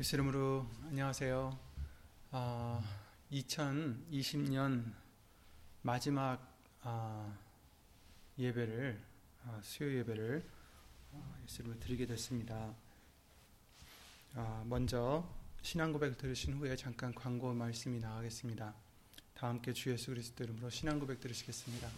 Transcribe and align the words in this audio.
예수 0.00 0.16
이름으로 0.16 0.66
안녕하세요. 0.84 1.58
아, 2.30 2.82
2020년 3.30 4.94
마지막 5.82 6.40
아, 6.80 7.36
예배를 8.38 8.98
아, 9.44 9.60
수요 9.62 9.94
예배를 9.98 10.42
아, 11.12 11.38
예수 11.44 11.60
이름으로 11.60 11.78
드리게 11.80 12.06
됐습니다. 12.06 12.74
아, 14.36 14.64
먼저 14.64 15.28
신앙 15.60 15.92
고백 15.92 16.16
들으신 16.16 16.54
후에 16.54 16.76
잠깐 16.76 17.14
광고 17.14 17.52
말씀이 17.52 17.98
나가겠습니다. 18.00 18.74
다 19.34 19.48
함께 19.48 19.74
주 19.74 19.90
예수 19.90 20.12
그리스도 20.12 20.44
이름으로 20.44 20.70
신앙 20.70 20.98
고백 20.98 21.20
들으시겠습니다. 21.20 21.90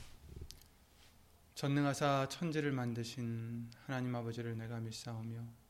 전능하사 1.54 2.26
천지를 2.28 2.72
만드신 2.72 3.70
하나님 3.86 4.16
아버지를 4.16 4.58
내가 4.58 4.80
믿사오며 4.80 5.61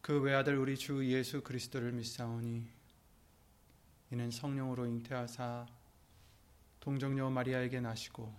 그 0.00 0.20
외아들 0.20 0.56
우리 0.56 0.76
주 0.76 1.04
예수 1.06 1.42
그리스도를 1.42 1.92
믿사오니 1.92 2.66
이는 4.10 4.30
성령으로 4.30 4.86
잉태하사 4.86 5.66
동정녀 6.80 7.28
마리아에게 7.28 7.80
나시고 7.80 8.34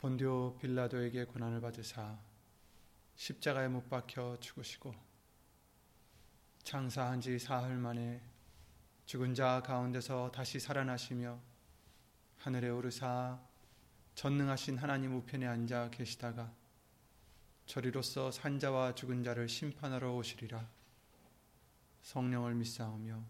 본디오 0.00 0.56
빌라도에게 0.58 1.24
고난을 1.24 1.60
받으사 1.60 2.18
십자가에 3.14 3.68
못 3.68 3.88
박혀 3.88 4.36
죽으시고 4.40 4.94
장사한 6.64 7.20
지 7.20 7.38
사흘 7.38 7.76
만에 7.76 8.20
죽은 9.06 9.34
자 9.34 9.62
가운데서 9.64 10.30
다시 10.32 10.60
살아나시며 10.60 11.38
하늘에 12.38 12.68
오르사 12.68 13.40
전능하신 14.14 14.78
하나님 14.78 15.14
우편에 15.16 15.46
앉아 15.46 15.90
계시다가 15.90 16.52
저리로서 17.72 18.30
산자와 18.30 18.94
죽은 18.94 19.24
자를 19.24 19.48
심판하러 19.48 20.14
오시리라. 20.16 20.68
성령을 22.02 22.54
믿사오며 22.54 23.24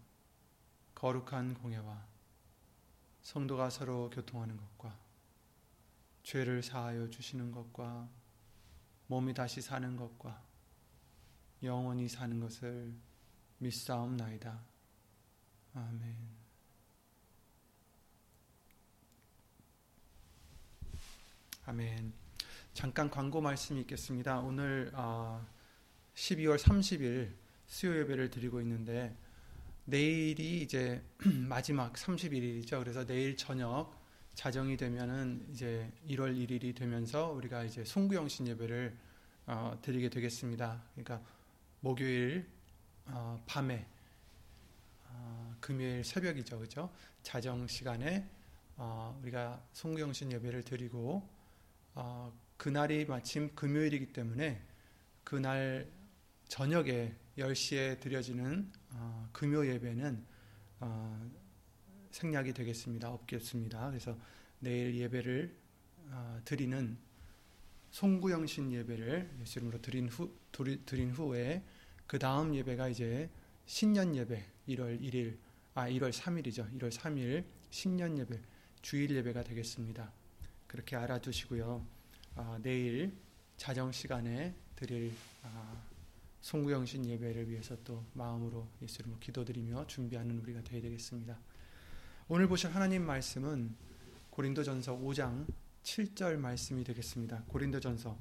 거룩한 0.95 1.53
공예와 1.53 2.05
성도가 3.21 3.69
서로 3.69 4.09
교통하는 4.09 4.57
것과 4.57 4.99
죄를 6.23 6.61
사하여 6.61 7.09
주시는 7.09 7.53
것과 7.53 8.09
몸이 9.07 9.33
다시 9.33 9.61
사는 9.61 9.95
것과 9.95 10.43
영원히 11.63 12.09
사는 12.09 12.37
것을 12.41 12.93
믿사옵나이다. 13.59 14.61
아멘. 15.73 16.17
아멘. 21.65 22.22
잠깐 22.73 23.07
광고 23.11 23.39
말씀이 23.39 23.81
있겠습니다. 23.81 24.39
오늘 24.39 24.91
12월 26.15 26.53
아, 26.53 26.57
30일 26.57 27.31
수요 27.67 27.95
예배를 27.99 28.31
드리고 28.31 28.61
있는데 28.61 29.15
내일이 29.85 30.61
이제 30.61 31.03
마지막 31.47 31.93
31일이죠. 31.93 32.79
그래서 32.79 33.05
내일 33.05 33.37
저녁 33.37 33.93
자정이 34.33 34.75
되면은 34.75 35.49
이제 35.51 35.91
1월 36.09 36.35
1일이 36.35 36.75
되면서 36.75 37.29
우리가 37.31 37.63
이제 37.63 37.85
송구영신 37.85 38.47
예배를 38.47 38.97
어, 39.45 39.77
드리게 39.83 40.09
되겠습니다. 40.09 40.83
그러니까 40.95 41.21
목요일 41.79 42.49
어, 43.05 43.43
밤에 43.45 43.85
어, 45.09 45.55
금요일 45.59 46.03
새벽이죠, 46.03 46.57
그죠? 46.57 46.91
자정 47.21 47.67
시간에 47.67 48.27
어, 48.77 49.15
우리가 49.21 49.63
송구영신 49.73 50.31
예배를 50.31 50.63
드리고 50.63 51.29
어, 51.93 52.33
그날이 52.63 53.03
마침 53.03 53.53
금요일이기 53.55 54.13
때문에 54.13 54.61
그날 55.25 55.85
저녁에 56.47 57.13
10시에 57.37 57.99
드려지는 57.99 58.71
어, 58.91 59.27
금요 59.33 59.67
예배는 59.67 60.25
어, 60.79 61.31
생략이 62.11 62.53
되겠습니다. 62.53 63.11
없겠습니다. 63.11 63.89
그래서 63.89 64.17
내일 64.59 64.95
예배를 64.95 65.53
어, 66.11 66.39
드리는 66.45 66.97
송구영신 67.91 68.71
예배를 68.71 69.39
예수 69.41 69.59
이름으로 69.59 69.81
드린 69.81 70.07
후 70.07 70.33
드린 70.85 71.11
후에 71.11 71.61
그 72.07 72.17
다음 72.17 72.55
예배가 72.55 72.87
이제 72.87 73.29
신년 73.65 74.15
예배 74.15 74.41
1월 74.69 75.01
1일 75.01 75.37
아 75.73 75.89
1월 75.89 76.13
3일이죠. 76.13 76.79
1월 76.79 76.89
3일 76.89 77.43
신년 77.71 78.17
예배 78.17 78.39
주일 78.81 79.13
예배가 79.17 79.43
되겠습니다. 79.43 80.13
그렇게 80.67 80.95
알아두시고요. 80.95 82.02
어, 82.35 82.57
내일 82.61 83.15
자정 83.57 83.91
시간에 83.91 84.55
드릴 84.75 85.13
어, 85.43 85.83
송구영신 86.41 87.05
예배를 87.05 87.49
위해서 87.49 87.77
또 87.83 88.03
마음으로 88.13 88.67
예수 88.81 89.01
이름으로 89.01 89.19
기도드리며 89.19 89.87
준비하는 89.87 90.39
우리가 90.39 90.61
되어야 90.63 90.81
되겠습니다. 90.81 91.37
오늘 92.27 92.47
보실 92.47 92.73
하나님 92.73 93.05
말씀은 93.05 93.75
고린도전서 94.31 94.97
5장 94.97 95.45
7절 95.83 96.37
말씀이 96.37 96.83
되겠습니다. 96.83 97.43
고린도전서 97.47 98.17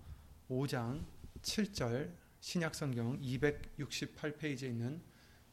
5장 0.50 1.02
7절 1.40 2.12
신약성경 2.40 3.20
268페이지에 3.22 4.64
있는 4.64 5.00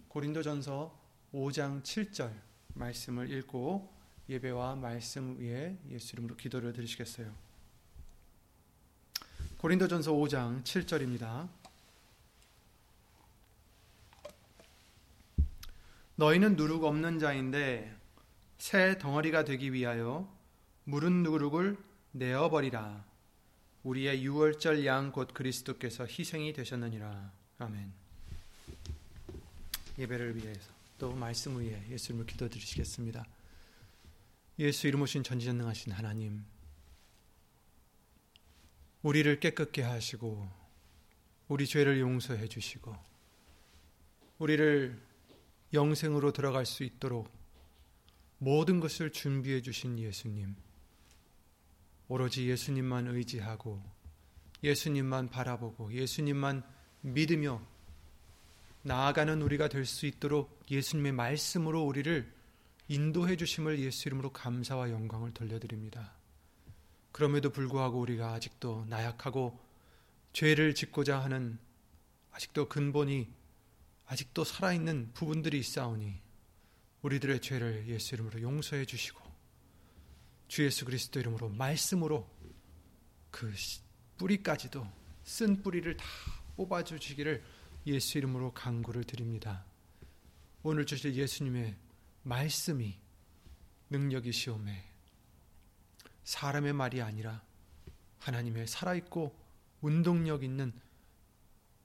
고린도전서 0.09 0.99
5장 1.33 1.81
7절 1.81 2.33
말씀을 2.73 3.31
읽고 3.31 3.93
예배와 4.27 4.75
말씀 4.75 5.39
위에 5.39 5.77
예수 5.89 6.15
이름으로 6.15 6.35
기도를 6.35 6.73
드리시겠어요. 6.73 7.48
고린도전서 9.59 10.13
5장 10.13 10.63
7절입니다. 10.63 11.49
너희는 16.15 16.55
누룩 16.55 16.85
없는 16.85 17.19
자인데 17.19 17.93
새 18.57 18.97
덩어리가 18.97 19.43
되기 19.43 19.73
위하여 19.73 20.33
무른 20.85 21.23
누룩을 21.23 21.77
내어 22.13 22.49
버리라. 22.49 23.03
우리의 23.83 24.23
유월절 24.23 24.85
양 24.85 25.11
곧 25.11 25.33
그리스도께서 25.33 26.05
희생이 26.05 26.53
되셨느니라. 26.53 27.29
아멘. 27.57 27.91
예배를 29.97 30.37
위해서 30.37 30.71
또 30.97 31.11
말씀 31.11 31.57
위에 31.59 31.85
예수님을 31.89 32.27
기도드리시겠습니다. 32.27 33.25
예수 34.59 34.87
이름 34.87 35.01
오신 35.01 35.23
전지전능하신 35.23 35.91
하나님 35.91 36.45
우리를 39.01 39.39
깨끗게 39.39 39.81
하시고 39.81 40.49
우리 41.47 41.65
죄를 41.65 41.99
용서해 41.99 42.47
주시고 42.47 42.95
우리를 44.39 44.99
영생으로 45.73 46.31
들어갈 46.31 46.65
수 46.65 46.83
있도록 46.83 47.31
모든 48.37 48.79
것을 48.79 49.11
준비해 49.11 49.61
주신 49.61 49.99
예수님. 49.99 50.55
오로지 52.07 52.49
예수님만 52.49 53.07
의지하고 53.07 53.83
예수님만 54.63 55.29
바라보고 55.29 55.93
예수님만 55.93 56.63
믿으며 57.01 57.61
나아가는 58.81 59.41
우리가 59.41 59.67
될 59.67 59.85
수 59.85 60.05
있도록 60.05 60.63
예수님의 60.71 61.11
말씀으로 61.11 61.83
우리를 61.83 62.33
인도해 62.87 63.35
주심을 63.35 63.79
예수 63.79 64.07
이름으로 64.07 64.31
감사와 64.31 64.89
영광을 64.89 65.33
돌려드립니다. 65.33 66.18
그럼에도 67.11 67.49
불구하고 67.49 67.99
우리가 67.99 68.33
아직도 68.33 68.85
나약하고 68.89 69.59
죄를 70.33 70.75
짓고자 70.75 71.19
하는 71.19 71.57
아직도 72.31 72.69
근본이 72.69 73.27
아직도 74.05 74.43
살아있는 74.43 75.11
부분들이 75.13 75.59
있사오니 75.59 76.21
우리들의 77.01 77.41
죄를 77.41 77.87
예수 77.87 78.15
이름으로 78.15 78.41
용서해 78.41 78.85
주시고 78.85 79.21
주 80.47 80.65
예수 80.65 80.85
그리스도 80.85 81.19
이름으로 81.19 81.49
말씀으로 81.49 82.27
그 83.31 83.53
뿌리까지도 84.17 84.87
쓴 85.23 85.61
뿌리를 85.61 85.95
다 85.95 86.05
뽑아 86.57 86.83
주시기를 86.83 87.43
예수 87.87 88.17
이름으로 88.17 88.53
간구를 88.53 89.03
드립니다. 89.03 89.65
오늘 90.63 90.85
주실 90.85 91.15
예수님의 91.15 91.75
말씀이 92.23 92.97
능력이시오매 93.91 94.88
사람의 96.29 96.73
말이 96.73 97.01
아니라 97.01 97.41
하나님의 98.19 98.67
살아있고 98.67 99.35
운동력 99.81 100.43
있는 100.43 100.71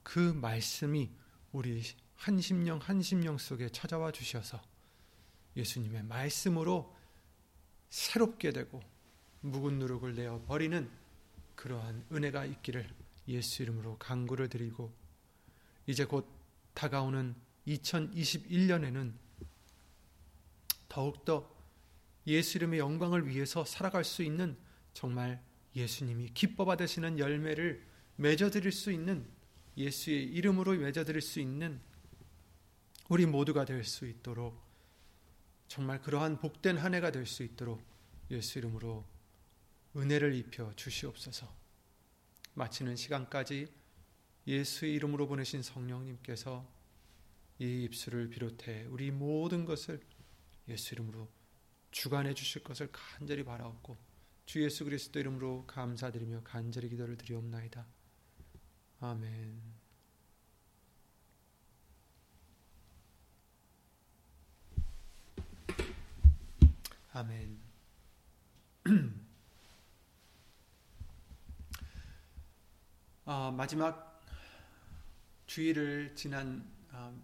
그 0.02 0.18
말씀이 0.18 1.10
우리 1.52 1.82
한 2.16 2.38
심령 2.42 2.78
한 2.78 3.00
심령 3.00 3.38
속에 3.38 3.70
찾아와 3.70 4.12
주셔서 4.12 4.60
예수님의 5.56 6.02
말씀으로 6.02 6.94
새롭게 7.88 8.52
되고 8.52 8.82
묵은 9.40 9.78
누룩을 9.78 10.14
내어 10.14 10.42
버리는 10.42 10.90
그러한 11.54 12.04
은혜가 12.12 12.44
있기를 12.44 12.86
예수 13.28 13.62
이름으로 13.62 13.96
간구를 13.96 14.50
드리고 14.50 14.92
이제 15.86 16.04
곧 16.04 16.28
다가오는 16.74 17.34
2021년에는 17.66 19.14
더욱더 20.90 21.53
예수 22.26 22.58
이름의 22.58 22.78
영광을 22.78 23.26
위해서 23.28 23.64
살아갈 23.64 24.04
수 24.04 24.22
있는 24.22 24.56
정말 24.92 25.42
예수님이 25.76 26.30
기뻐 26.34 26.64
받으시는 26.64 27.18
열매를 27.18 27.84
맺어드릴 28.16 28.72
수 28.72 28.92
있는 28.92 29.28
예수의 29.76 30.24
이름으로 30.24 30.72
맺어드릴 30.72 31.20
수 31.20 31.40
있는 31.40 31.80
우리 33.08 33.26
모두가 33.26 33.64
될 33.64 33.84
수 33.84 34.06
있도록 34.06 34.62
정말 35.68 36.00
그러한 36.00 36.38
복된 36.38 36.78
한 36.78 36.94
해가 36.94 37.10
될 37.10 37.26
수 37.26 37.42
있도록 37.42 37.82
예수 38.30 38.58
이름으로 38.58 39.04
은혜를 39.96 40.34
입혀 40.34 40.72
주시옵소서. 40.74 41.52
마치는 42.54 42.96
시간까지 42.96 43.68
예수의 44.46 44.94
이름으로 44.94 45.26
보내신 45.26 45.62
성령님께서 45.62 46.66
이 47.58 47.84
입술을 47.84 48.28
비롯해 48.30 48.84
우리 48.84 49.10
모든 49.10 49.64
것을 49.64 50.00
예수 50.68 50.94
이름으로 50.94 51.28
주관해 51.94 52.34
주실 52.34 52.62
것을 52.64 52.90
간절히 52.90 53.44
바라옵고 53.44 53.96
주 54.46 54.60
예수 54.64 54.84
그리스도 54.84 55.20
이름으로 55.20 55.64
감사드리며 55.68 56.42
간절히 56.42 56.88
기도를 56.88 57.16
드리옵나이다. 57.16 57.86
아멘. 59.00 59.62
아멘. 67.12 67.60
아, 73.24 73.52
마지막 73.52 74.20
주일을 75.46 76.16
지난 76.16 76.68
아, 76.90 77.14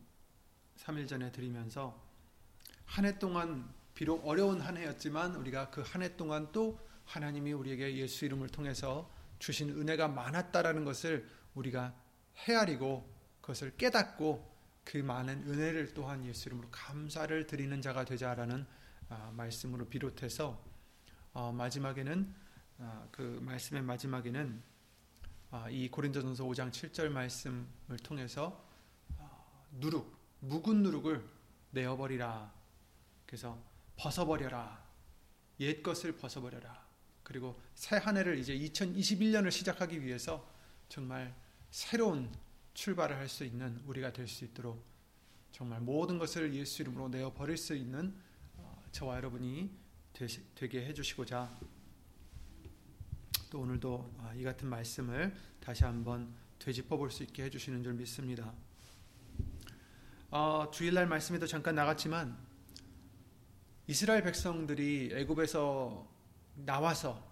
3일 0.77 1.09
전에 1.09 1.33
드리면서 1.33 2.09
한 2.87 3.05
해 3.05 3.19
동안 3.19 3.80
비록 4.01 4.27
어려운 4.27 4.63
한 4.63 4.79
해였지만 4.79 5.37
우리가 5.37 5.69
그 5.69 5.83
한 5.83 6.01
해 6.01 6.17
동안 6.17 6.51
또 6.53 6.81
하나님이 7.05 7.53
우리에게 7.53 7.99
예수 7.99 8.25
이름을 8.25 8.49
통해서 8.49 9.13
주신 9.39 9.69
은혜가 9.69 10.09
많았다라는 10.09 10.87
것을 10.87 11.29
우리가 11.55 11.95
헤아리고 12.49 13.07
그것을 13.43 13.77
깨닫고 13.77 14.57
그 14.85 14.97
많은 14.97 15.43
은혜를 15.47 15.93
또한 15.93 16.25
예수 16.25 16.49
이름으로 16.49 16.69
감사를 16.71 17.47
드리는 17.47 17.83
자가 17.83 18.07
되자라는 18.07 18.67
아, 19.11 19.31
말씀으로 19.35 19.87
비롯해서 19.87 20.59
어, 21.35 21.53
마지막에는 21.53 22.35
아, 22.79 23.07
그 23.13 23.39
말씀의 23.43 23.83
마지막에는 23.83 24.63
아, 25.51 25.69
이 25.69 25.91
고린도전서 25.91 26.43
5장 26.45 26.71
7절 26.71 27.11
말씀을 27.11 27.99
통해서 28.03 28.67
어, 29.19 29.69
누룩 29.73 30.11
묵은 30.41 30.85
누룩을 30.85 31.23
내어버리라. 31.73 32.51
그래서 33.27 33.70
벗어버려라. 34.01 34.83
옛 35.61 35.83
것을 35.83 36.17
벗어버려라. 36.17 36.89
그리고 37.23 37.61
새 37.75 37.99
한 37.99 38.17
해를 38.17 38.39
이제 38.39 38.57
2021년을 38.59 39.51
시작하기 39.51 40.03
위해서 40.03 40.49
정말 40.89 41.35
새로운 41.71 42.33
출발을 42.73 43.17
할 43.17 43.29
수 43.29 43.45
있는 43.45 43.79
우리가 43.85 44.13
될 44.13 44.27
수 44.27 44.45
있도록 44.47 44.83
정말 45.53 45.81
모든 45.83 46.19
것을 46.19 46.55
예수 46.55 46.81
이름으로 46.83 47.09
내어 47.09 47.33
버릴 47.35 47.59
수 47.59 47.75
있는 47.75 48.17
어, 48.57 48.83
저와 48.91 49.17
여러분이 49.17 49.71
되게 50.55 50.87
해주시고자 50.87 51.59
또 53.51 53.61
오늘도 53.61 54.15
아, 54.19 54.33
이 54.35 54.43
같은 54.43 54.69
말씀을 54.69 55.37
다시 55.61 55.85
한번 55.85 56.35
되짚어 56.59 56.97
볼 56.97 57.11
수 57.11 57.23
있게 57.23 57.45
해주시는 57.45 57.83
줄 57.83 57.93
믿습니다. 57.95 58.55
어, 60.31 60.71
주일날 60.73 61.07
말씀에도 61.07 61.47
잠깐 61.47 61.75
나갔지만 61.75 62.50
이스라엘 63.91 64.23
백성들이 64.23 65.11
애굽에서 65.13 66.09
나와서 66.65 67.29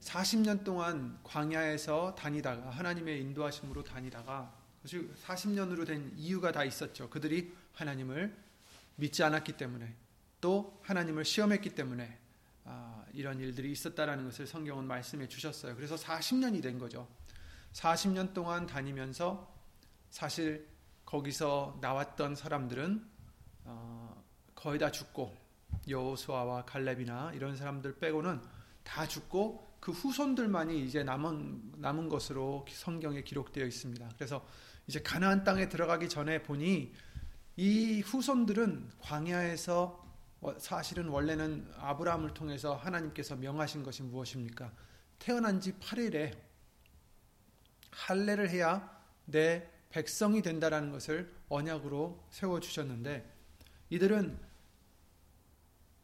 40년 0.00 0.64
동안 0.64 1.18
광야에서 1.24 2.14
다니다가 2.14 2.68
하나님의 2.68 3.22
인도하심으로 3.22 3.84
다니다가 3.84 4.54
40년으로 4.84 5.86
된 5.86 6.12
이유가 6.18 6.52
다 6.52 6.62
있었죠. 6.62 7.08
그들이 7.08 7.56
하나님을 7.72 8.36
믿지 8.96 9.22
않았기 9.22 9.56
때문에 9.56 9.96
또 10.42 10.78
하나님을 10.82 11.24
시험했기 11.24 11.70
때문에 11.70 12.18
아, 12.66 13.02
이런 13.14 13.40
일들이 13.40 13.72
있었다라는 13.72 14.26
것을 14.26 14.46
성경은 14.46 14.84
말씀해 14.84 15.26
주셨어요. 15.26 15.74
그래서 15.74 15.96
40년이 15.96 16.62
된 16.62 16.78
거죠. 16.78 17.08
40년 17.72 18.34
동안 18.34 18.66
다니면서 18.66 19.56
사실 20.10 20.68
거기서 21.06 21.78
나왔던 21.80 22.34
사람들은 22.34 23.10
어, 23.64 24.21
거의 24.62 24.78
다 24.78 24.92
죽고 24.92 25.36
여호수아와 25.88 26.64
갈렙이나 26.66 27.32
이런 27.34 27.56
사람들 27.56 27.98
빼고는 27.98 28.40
다 28.84 29.08
죽고 29.08 29.72
그 29.80 29.90
후손들만이 29.90 30.84
이제 30.84 31.02
남은 31.02 31.72
남은 31.78 32.08
것으로 32.08 32.64
성경에 32.70 33.22
기록되어 33.24 33.66
있습니다. 33.66 34.08
그래서 34.16 34.46
이제 34.86 35.02
가나안 35.02 35.42
땅에 35.42 35.68
들어가기 35.68 36.08
전에 36.08 36.44
보니 36.44 36.92
이 37.56 38.00
후손들은 38.02 38.88
광야에서 39.00 40.00
사실은 40.58 41.08
원래는 41.08 41.68
아브라함을 41.78 42.32
통해서 42.32 42.76
하나님께서 42.76 43.34
명하신 43.34 43.82
것이 43.82 44.04
무엇입니까? 44.04 44.72
태어난 45.18 45.60
지 45.60 45.72
8일에 45.72 46.38
할례를 47.90 48.48
해야 48.50 48.96
내 49.24 49.68
백성이 49.90 50.40
된다라는 50.40 50.92
것을 50.92 51.34
언약으로 51.48 52.24
세워 52.30 52.60
주셨는데 52.60 53.28
이들은 53.90 54.51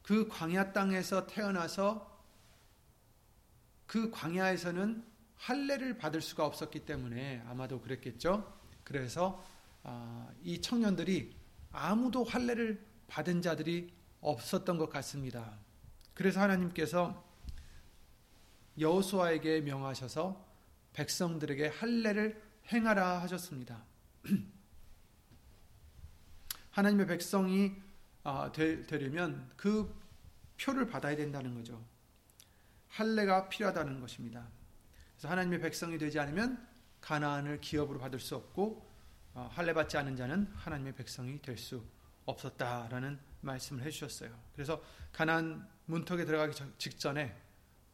그 0.08 0.26
광야 0.26 0.72
땅에서 0.72 1.26
태어나서 1.26 2.18
그 3.86 4.10
광야에서는 4.10 5.04
할례를 5.36 5.98
받을 5.98 6.22
수가 6.22 6.46
없었기 6.46 6.86
때문에 6.86 7.42
아마도 7.46 7.78
그랬겠죠. 7.82 8.58
그래서 8.84 9.44
아, 9.82 10.30
이 10.42 10.62
청년들이 10.62 11.36
아무도 11.72 12.24
할례를 12.24 12.82
받은 13.06 13.42
자들이 13.42 13.92
없었던 14.22 14.78
것 14.78 14.88
같습니다. 14.88 15.58
그래서 16.14 16.40
하나님께서 16.40 17.22
여호수아에게 18.78 19.60
명하셔서 19.60 20.42
백성들에게 20.94 21.68
할례를 21.68 22.42
행하라 22.72 23.20
하셨습니다. 23.20 23.84
하나님의 26.70 27.06
백성이 27.06 27.87
아, 28.28 28.52
되려면 28.52 29.50
그 29.56 29.90
표를 30.60 30.86
받아야 30.86 31.16
된다는 31.16 31.54
거죠. 31.54 31.82
할례가 32.88 33.48
필요하다는 33.48 34.00
것입니다. 34.00 34.46
그래서 35.14 35.28
하나님의 35.28 35.62
백성이 35.62 35.96
되지 35.96 36.18
않으면 36.18 36.62
가나안을 37.00 37.62
기업으로 37.62 37.98
받을 37.98 38.20
수 38.20 38.36
없고 38.36 38.86
어, 39.32 39.48
할례 39.50 39.72
받지 39.72 39.96
않은 39.96 40.14
자는 40.14 40.46
하나님의 40.54 40.94
백성이 40.94 41.40
될 41.40 41.56
수 41.56 41.82
없었다라는 42.26 43.18
말씀을 43.40 43.82
해주셨어요. 43.84 44.38
그래서 44.52 44.82
가나안 45.12 45.66
문턱에 45.86 46.26
들어가기 46.26 46.62
직전에 46.76 47.34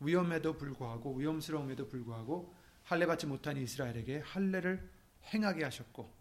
위험에도 0.00 0.58
불구하고 0.58 1.14
위험스러움에도 1.14 1.86
불구하고 1.86 2.52
할례 2.82 3.06
받지 3.06 3.26
못한 3.26 3.56
이스라엘에게 3.56 4.18
할례를 4.18 4.90
행하게 5.32 5.62
하셨고 5.62 6.12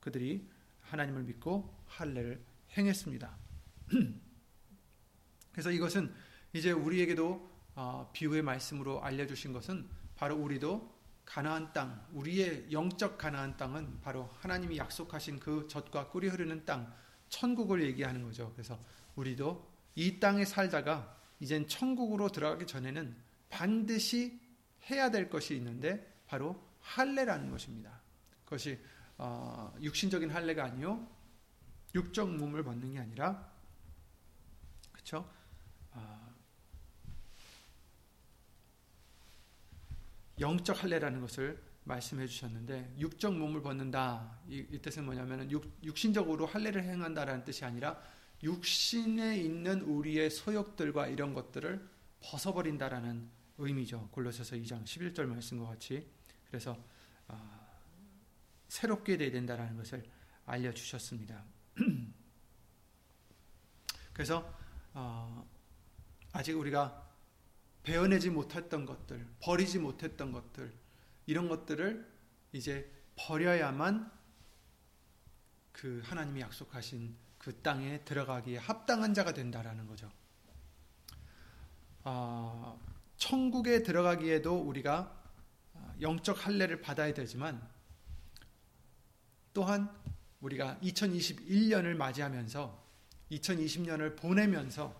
그들이 0.00 0.48
하나님을 0.80 1.24
믿고 1.24 1.76
할례를 1.86 2.42
행했습니다. 2.78 3.47
그래서 5.52 5.70
이것은 5.70 6.12
이제 6.52 6.70
우리에게도 6.70 7.50
어, 7.74 8.10
비유의 8.12 8.42
말씀으로 8.42 9.02
알려주신 9.02 9.52
것은 9.52 9.88
바로 10.16 10.36
우리도 10.36 10.98
가나안 11.24 11.72
땅, 11.72 12.06
우리의 12.12 12.72
영적 12.72 13.18
가나안 13.18 13.56
땅은 13.56 14.00
바로 14.00 14.30
하나님이 14.40 14.78
약속하신 14.78 15.38
그 15.38 15.68
젖과 15.68 16.08
꿀이 16.08 16.28
흐르는 16.28 16.64
땅, 16.64 16.92
천국을 17.28 17.82
얘기하는 17.82 18.22
거죠. 18.22 18.50
그래서 18.54 18.82
우리도 19.14 19.70
이 19.94 20.18
땅에 20.18 20.44
살다가 20.44 21.16
이젠 21.40 21.68
천국으로 21.68 22.30
들어가기 22.30 22.66
전에는 22.66 23.14
반드시 23.50 24.40
해야 24.90 25.10
될 25.10 25.28
것이 25.28 25.54
있는데 25.56 26.22
바로 26.26 26.60
할례라는 26.80 27.50
것입니다. 27.50 28.00
그것이 28.44 28.78
어, 29.18 29.74
육신적인 29.80 30.30
할례가 30.30 30.64
아니요 30.64 31.06
육적 31.94 32.34
몸을 32.36 32.62
벗는 32.62 32.92
게 32.92 32.98
아니라 33.00 33.50
그렇죠? 35.08 35.26
영적 40.38 40.82
할례라는 40.82 41.22
것을 41.22 41.60
말씀해 41.84 42.26
주셨는데 42.26 42.94
육적 42.98 43.34
몸을 43.34 43.62
벗는다 43.62 44.38
이, 44.48 44.64
이 44.70 44.78
뜻은 44.78 45.04
뭐냐면 45.04 45.50
육, 45.50 45.96
신적으로 45.96 46.46
할례를 46.46 46.84
행한다라는 46.84 47.44
뜻이 47.44 47.64
아니라 47.64 48.00
육신에 48.42 49.38
있는 49.38 49.80
우리의 49.80 50.30
소욕들과 50.30 51.08
이런 51.08 51.34
것들을 51.34 51.88
벗어버린다라는 52.20 53.30
의미죠. 53.56 54.10
골로새서 54.12 54.56
2장 54.56 54.84
11절 54.84 55.24
말씀과 55.24 55.70
같이 55.70 56.06
그래서 56.46 56.78
어, 57.26 57.66
새롭게 58.68 59.16
돼야 59.16 59.32
된다라는 59.32 59.76
것을 59.76 60.04
알려 60.44 60.72
주셨습니다. 60.72 61.42
그래서 64.12 64.57
어, 64.94 65.48
아직 66.32 66.58
우리가 66.58 67.06
베어내지 67.82 68.30
못했던 68.30 68.84
것들, 68.84 69.26
버리지 69.40 69.78
못했던 69.78 70.32
것들, 70.32 70.72
이런 71.26 71.48
것들을 71.48 72.06
이제 72.52 72.90
버려야만 73.16 74.10
그 75.72 76.02
하나님이 76.04 76.40
약속하신 76.40 77.16
그 77.38 77.60
땅에 77.62 78.04
들어가기에 78.04 78.58
합당한 78.58 79.14
자가 79.14 79.32
된다라는 79.32 79.86
거죠. 79.86 80.10
아, 82.04 82.76
천국에 83.16 83.82
들어가기에도 83.82 84.58
우리가 84.58 85.14
영적 86.00 86.46
할례를 86.46 86.80
받아야 86.80 87.12
되지만 87.12 87.66
또한 89.52 89.90
우리가 90.40 90.78
2021년을 90.82 91.96
맞이하면서 91.96 92.87
2020년을 93.30 94.16
보내면서 94.16 94.94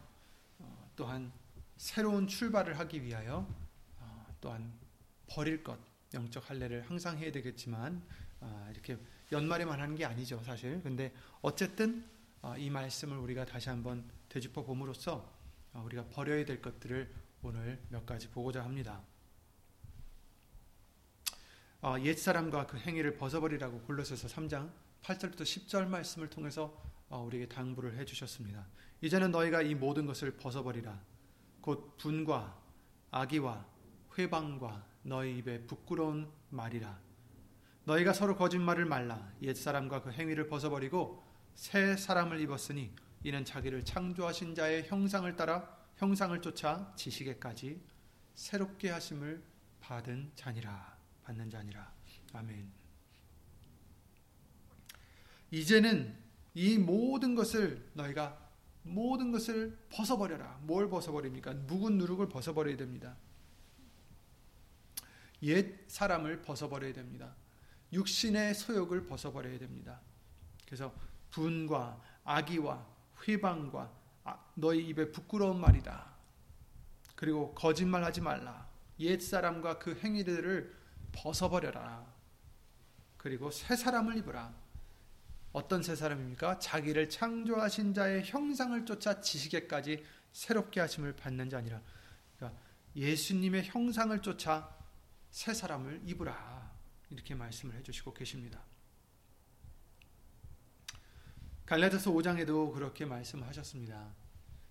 어, 0.59 0.91
또한 0.97 1.33
새로운 1.77 2.27
출발을 2.27 2.79
하기 2.79 3.03
위하여 3.03 3.47
어, 3.99 4.27
또한 4.41 4.73
버릴 5.27 5.63
것 5.63 5.79
영적 6.15 6.49
할례를 6.49 6.89
항상 6.89 7.19
해야 7.19 7.31
되겠지만 7.31 8.03
아, 8.41 8.69
이렇게 8.73 8.97
연말에만 9.33 9.81
하는 9.81 9.95
게 9.95 10.05
아니죠 10.05 10.41
사실 10.45 10.83
근데 10.83 11.13
어쨌든 11.43 12.05
아, 12.41 12.57
이 12.57 12.71
말씀을 12.71 13.17
우리가 13.19 13.45
다시 13.45 13.69
한번 13.69 14.09
되짚어 14.29 14.65
봄으로써 14.65 15.31
아, 15.73 15.81
우리가 15.81 16.07
버려야 16.07 16.45
될 16.45 16.63
것들을 16.63 17.13
오늘 17.43 17.81
몇 17.89 18.05
가지 18.05 18.29
보고자 18.29 18.65
합니다. 18.65 19.01
옛사람과 22.01 22.67
그 22.67 22.77
행위를 22.77 23.17
벗어버리라고 23.17 23.83
골로새서 23.83 24.27
3장 24.27 24.73
8절부터 25.03 25.43
10절 25.43 25.87
말씀을 25.87 26.29
통해서 26.29 26.77
우리에게 27.17 27.49
당부를 27.49 27.97
해 27.97 28.05
주셨습니다. 28.05 28.67
이제는 29.01 29.31
너희가 29.31 29.63
이 29.63 29.75
모든 29.75 30.07
것을 30.07 30.37
벗어버리라. 30.37 31.01
곧 31.61 31.97
분과 31.97 32.61
악의와 33.11 33.67
회방과 34.19 34.87
너희 35.03 35.39
입에 35.39 35.67
부끄러운 35.67 36.31
말이라. 36.51 36.99
너희가 37.85 38.13
서로 38.13 38.37
거짓말을 38.37 38.85
말라. 38.85 39.33
옛 39.43 39.55
사람과 39.55 40.03
그 40.03 40.11
행위를 40.13 40.47
벗어버리고 40.47 41.25
새 41.55 41.97
사람을 41.97 42.41
입었으니 42.41 42.95
이는 43.25 43.45
자기를 43.45 43.85
창조하신 43.85 44.55
자의 44.55 44.87
형상을 44.87 45.35
따라 45.37 45.77
형상을 45.97 46.41
쫓아 46.43 46.93
지식에까지 46.97 47.83
새롭게 48.35 48.91
하심을 48.91 49.43
받은 49.81 50.33
자니라. 50.35 50.97
받는 51.25 51.51
자니라. 51.51 51.93
아멘. 52.35 52.71
이제는 55.51 56.28
이 56.59 56.77
모든 56.77 57.37
것을 57.37 57.89
너희가 57.93 58.37
모든 58.83 59.31
것을 59.31 59.79
벗어버려라. 59.91 60.59
뭘 60.63 60.91
벗어버립니까? 60.91 61.55
묵은 61.55 61.99
누룩을 61.99 62.29
벗어버려야 62.29 62.77
됩니다. 62.77 63.17
옛 65.45 65.89
사람을 65.89 66.43
벗어버려야 66.43 66.93
됩니다. 66.95 67.37
육신의 67.93 68.57
소욕을 68.57 69.07
벗어버려야 69.07 69.57
됩니다. 69.61 70.01
그래서 70.67 70.93
분과 71.31 72.03
악의와 72.25 72.85
회방과 73.29 73.93
아, 74.25 74.45
너희 74.57 74.85
입에 74.89 75.13
부끄러운 75.13 75.61
말이다. 75.61 76.13
그리고 77.15 77.55
거짓말하지 77.55 78.21
말라. 78.21 78.69
옛 78.99 79.21
사람과 79.21 79.79
그 79.79 79.95
행위들을 80.03 80.77
벗어버려라. 81.13 82.05
그리고 83.17 83.53
새 83.53 83.77
사람을 83.77 84.17
입으라. 84.17 84.53
어떤 85.53 85.83
새 85.83 85.97
사람입니까? 85.97 86.59
자기를 86.59 87.09
창조하신 87.09 87.95
자의 87.95 88.23
형상을 88.25 88.85
쫓아 88.85 89.21
지식에까지 89.21 90.05
새롭게 90.33 90.81
하심을 90.81 91.17
받는 91.17 91.49
자니라. 91.49 91.81
그러니까 92.37 92.61
예수님의 92.95 93.65
형상을 93.65 94.21
쫓아 94.23 94.77
새 95.31 95.55
사람을 95.55 96.03
입으라. 96.05 96.73
이렇게 97.11 97.35
말씀을 97.35 97.75
해주시고 97.77 98.13
계십니다. 98.15 98.63
갈라디아서 101.65 102.11
5장에도 102.13 102.73
그렇게 102.73 103.05
말씀하셨습니다. 103.05 104.15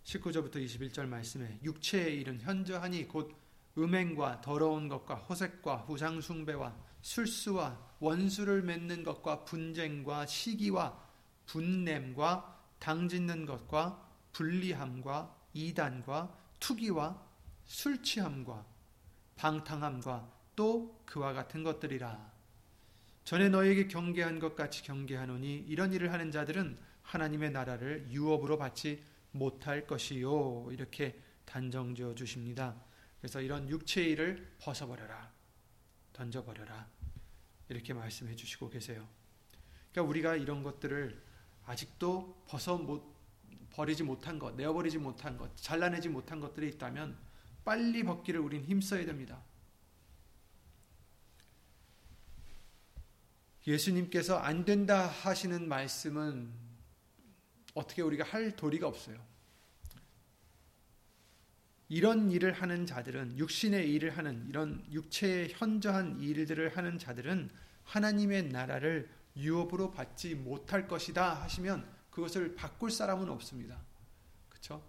19절부터 0.04 0.56
21절 0.56 1.06
말씀에 1.06 1.60
육체의 1.64 2.20
일은 2.22 2.40
현저하니 2.40 3.08
곧 3.08 3.36
음행과 3.78 4.42
더러운 4.42 4.88
것과 4.88 5.16
호색과 5.16 5.78
후상 5.82 6.22
숭배와 6.22 6.76
술수와 7.02 7.87
원수를 8.00 8.62
맺는 8.64 9.04
것과 9.04 9.46
분쟁과 9.46 10.26
시기와 10.26 11.00
분냄과 11.46 12.56
당짓는 12.80 13.46
것과 13.46 14.06
불리함과 14.34 15.36
이단과 15.54 16.38
투기와 16.60 17.22
술 17.66 18.02
취함과 18.04 18.66
방탕함과 19.36 20.32
또 20.56 21.02
그와 21.06 21.34
같은 21.34 21.64
것들이라. 21.64 22.32
전에 23.24 23.50
너에게 23.50 23.88
경계한 23.88 24.40
것 24.40 24.56
같이 24.56 24.84
경계하노니 24.84 25.66
이런 25.68 25.92
일을 25.94 26.14
하는 26.14 26.32
자들은 26.32 26.78
하나님의 27.02 27.52
나라를 27.52 28.08
유업으로 28.10 28.58
받지 28.58 29.04
못할 29.32 29.86
것이요. 29.86 30.70
이렇게 30.72 31.20
단정 31.46 31.96
지어 31.96 32.16
주십니다. 32.16 32.76
그래서 33.20 33.42
이런 33.42 33.68
육체의 33.70 34.12
일을 34.12 34.56
벗어버려라. 34.60 35.32
던져버려라. 36.14 36.88
이렇게 37.70 37.94
말씀해 37.94 38.36
주시고 38.36 38.70
계세요. 38.70 39.08
그러니까 39.92 40.10
우리가 40.10 40.36
이런 40.36 40.64
것들을 40.64 41.22
아직도 41.66 42.44
벗어 42.48 42.78
못, 42.78 43.16
버리지 43.72 44.04
못한 44.04 44.40
것, 44.40 44.56
내어버리지 44.56 44.98
못한 44.98 45.38
것, 45.38 45.56
잘라내지 45.58 46.10
못한 46.10 46.40
것들이 46.40 46.70
있다면 46.70 47.18
빨리 47.66 48.04
벗기를 48.04 48.40
우린 48.40 48.64
힘써야 48.64 49.06
됩니다. 49.06 49.42
예수님께서 53.68 54.38
안 54.38 54.64
된다 54.64 55.08
하시는 55.08 55.68
말씀은 55.68 56.50
어떻게 57.74 58.02
우리가 58.02 58.24
할 58.24 58.56
도리가 58.56 58.88
없어요. 58.88 59.22
이런 61.90 62.32
일을 62.32 62.52
하는 62.52 62.86
자들은 62.86 63.38
육신의 63.38 63.90
일을 63.94 64.18
하는 64.18 64.46
이런 64.50 64.86
육체의 64.92 65.54
현저한 65.54 66.20
일들을 66.20 66.76
하는 66.76 67.00
자들은 67.00 67.50
하나님의 67.84 68.50
나라를 68.50 69.10
유업으로 69.38 69.92
받지 69.92 70.36
못할 70.36 70.88
것이다 70.88 71.44
하시면 71.44 71.88
그것을 72.10 72.56
바꿀 72.56 72.92
사람은 72.92 73.30
없습니다. 73.30 73.80
그렇죠? 74.50 74.84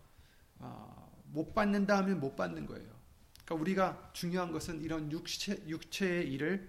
어, 0.58 1.22
못 1.26 1.54
받는다 1.54 1.98
하면 1.98 2.18
못 2.18 2.34
받는 2.34 2.66
거예요. 2.66 2.98
그러니까 3.44 3.54
우리가 3.54 4.10
중요한 4.12 4.50
것은 4.50 4.80
이런 4.80 5.12
육체, 5.12 5.62
육체의 5.66 6.32
일을 6.32 6.68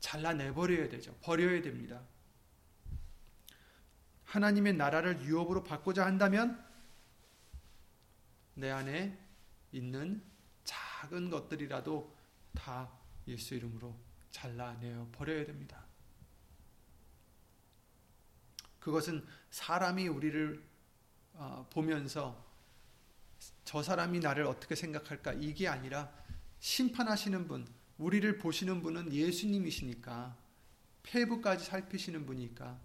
잘라내버려야 0.00 0.88
되죠. 0.88 1.14
버려야 1.20 1.60
됩니다. 1.60 2.00
하나님의 4.24 4.74
나라를 4.74 5.22
유업으로 5.24 5.64
받고자 5.64 6.06
한다면 6.06 6.62
내 8.58 8.70
안에 8.70 9.16
있는 9.70 10.20
작은 10.64 11.30
것들이라도 11.30 12.12
다 12.54 12.90
예수 13.28 13.54
이름으로 13.54 13.96
잘라내어 14.32 15.08
버려야 15.12 15.46
됩니다. 15.46 15.84
그것은 18.80 19.24
사람이 19.50 20.08
우리를 20.08 20.60
어, 21.34 21.68
보면서 21.72 22.44
저 23.64 23.80
사람이 23.80 24.18
나를 24.18 24.44
어떻게 24.44 24.74
생각할까 24.74 25.34
이게 25.34 25.68
아니라 25.68 26.10
심판하시는 26.58 27.46
분, 27.46 27.64
우리를 27.96 28.38
보시는 28.38 28.82
분은 28.82 29.12
예수님이시니까 29.12 30.36
폐부까지 31.04 31.64
살피시는 31.64 32.26
분이니까 32.26 32.80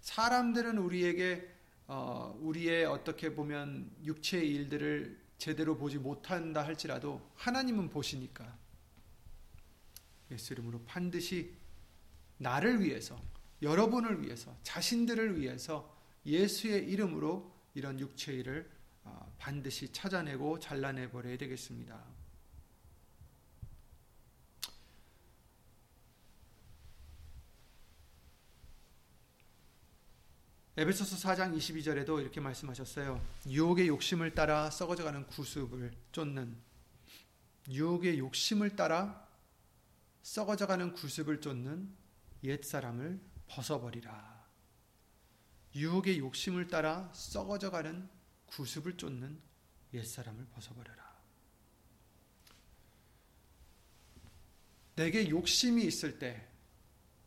사람들은 0.00 0.78
우리에게 0.78 1.59
어, 1.92 2.38
우리의 2.40 2.84
어떻게 2.84 3.34
보면 3.34 3.90
육체의 4.04 4.48
일들을 4.48 5.18
제대로 5.38 5.76
보지 5.76 5.98
못한다 5.98 6.64
할지라도 6.64 7.20
하나님은 7.34 7.90
보시니까 7.90 8.56
예수 10.30 10.52
이름으로 10.52 10.82
반드시 10.84 11.52
나를 12.36 12.80
위해서 12.80 13.20
여러분을 13.60 14.22
위해서 14.22 14.56
자신들을 14.62 15.40
위해서 15.40 15.92
예수의 16.24 16.88
이름으로 16.88 17.52
이런 17.74 17.98
육체의 17.98 18.38
일을 18.38 18.70
어, 19.02 19.34
반드시 19.36 19.92
찾아내고 19.92 20.60
잘라내 20.60 21.10
버려야 21.10 21.36
되겠습니다. 21.38 22.19
에베소서 30.76 31.16
4장 31.16 31.56
22절에도 31.56 32.20
이렇게 32.20 32.40
말씀하셨어요. 32.40 33.20
유혹의 33.48 33.88
욕심을 33.88 34.36
따라 34.36 34.70
썩어져가는 34.70 35.26
구습을 35.26 35.92
쫓는 36.12 36.56
유혹의 37.68 38.20
욕심을 38.20 38.76
따라 38.76 39.28
썩어져가는 40.22 40.92
구습을 40.92 41.40
쫓는 41.40 41.92
옛 42.44 42.62
사람을 42.62 43.20
벗어버리라. 43.48 44.46
유혹의 45.74 46.18
욕심을 46.20 46.68
따라 46.68 47.10
썩어져가는 47.12 48.08
구습을 48.46 48.96
쫓는 48.96 49.40
옛 49.94 50.04
사람을 50.04 50.46
벗어버려라. 50.52 51.20
내게 54.94 55.28
욕심이 55.28 55.84
있을 55.84 56.20
때 56.20 56.50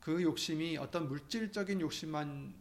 그 0.04 0.22
욕심이 0.22 0.76
어떤 0.76 1.08
물질적인 1.08 1.80
욕심만 1.80 2.54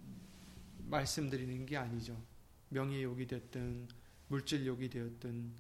말씀드리는 0.93 1.65
게 1.65 1.77
아니죠. 1.79 2.23
명예욕이 2.69 3.27
됐든 3.27 3.89
물질욕이 4.29 4.91
되었든 4.91 5.53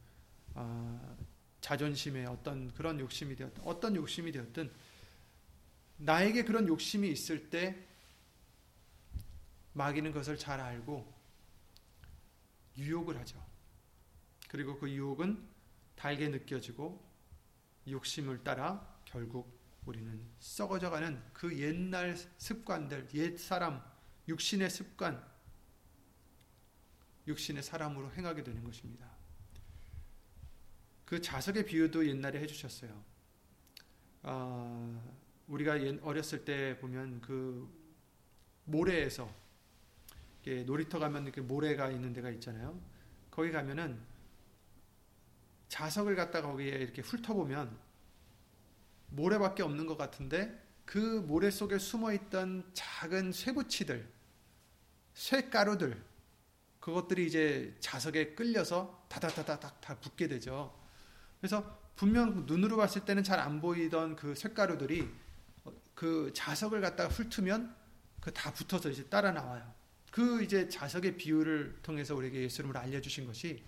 아, 0.54 1.16
자존심의 1.60 2.26
어떤 2.26 2.72
그런 2.74 3.00
욕심이 3.00 3.34
되었든 3.34 3.62
어떤 3.64 3.96
욕심이 3.96 4.30
되었든 4.30 4.70
나에게 5.96 6.44
그런 6.44 6.68
욕심이 6.68 7.10
있을 7.10 7.48
때 7.48 7.86
마귀는 9.72 10.12
그것을 10.12 10.36
잘 10.36 10.60
알고 10.60 11.10
유혹을 12.76 13.18
하죠. 13.20 13.42
그리고 14.48 14.78
그 14.78 14.90
유혹은 14.90 15.42
달게 15.96 16.28
느껴지고 16.28 17.02
욕심을 17.88 18.44
따라 18.44 18.86
결국 19.06 19.58
우리는 19.86 20.20
썩어져가는 20.40 21.22
그 21.32 21.58
옛날 21.58 22.16
습관들, 22.36 23.08
옛 23.14 23.38
사람, 23.38 23.82
육신의 24.28 24.70
습관, 24.70 25.22
육신의 27.26 27.62
사람으로 27.62 28.12
행하게 28.12 28.42
되는 28.42 28.62
것입니다. 28.64 29.10
그 31.04 31.20
자석의 31.20 31.66
비유도 31.66 32.06
옛날에 32.08 32.40
해주셨어요. 32.40 33.04
어, 34.22 35.22
우리가 35.48 35.74
어렸을 36.02 36.44
때 36.44 36.78
보면 36.78 37.20
그 37.20 37.68
모래에서 38.64 39.32
놀이터 40.66 40.98
가면 40.98 41.24
이렇게 41.24 41.40
모래가 41.40 41.90
있는 41.90 42.12
데가 42.12 42.30
있잖아요. 42.30 42.80
거기 43.30 43.50
가면은 43.50 44.00
자석을 45.68 46.16
갖다가 46.16 46.48
거기에 46.48 46.70
이렇게 46.70 47.02
훑어보면 47.02 47.78
모래밖에 49.10 49.62
없는 49.62 49.86
것 49.86 49.96
같은데 49.96 50.60
그 50.84 50.98
모래 50.98 51.50
속에 51.50 51.78
숨어 51.78 52.12
있던 52.12 52.70
작은 52.74 53.32
쇠붙이들, 53.32 54.08
쇠가루들, 55.14 56.02
그것들이 56.80 57.26
이제 57.26 57.76
자석에 57.80 58.34
끌려서 58.34 59.06
다다다다닥 59.08 59.80
다 59.80 59.98
붙게 60.00 60.28
되죠. 60.28 60.76
그래서 61.40 61.80
분명 61.96 62.46
눈으로 62.46 62.76
봤을 62.76 63.04
때는 63.04 63.22
잘 63.22 63.38
안 63.38 63.60
보이던 63.60 64.16
그 64.16 64.34
쇠가루들이 64.34 65.08
그 65.94 66.32
자석을 66.34 66.80
갖다가 66.80 67.08
훑으면 67.08 67.74
그 68.20 68.32
다 68.32 68.52
붙어서 68.52 68.90
이제 68.90 69.04
따라 69.04 69.32
나와요. 69.32 69.74
그 70.10 70.42
이제 70.42 70.68
자석의 70.68 71.16
비유를 71.16 71.78
통해서 71.82 72.14
우리에게 72.14 72.42
예수님을 72.42 72.76
알려주신 72.76 73.26
것이 73.26 73.64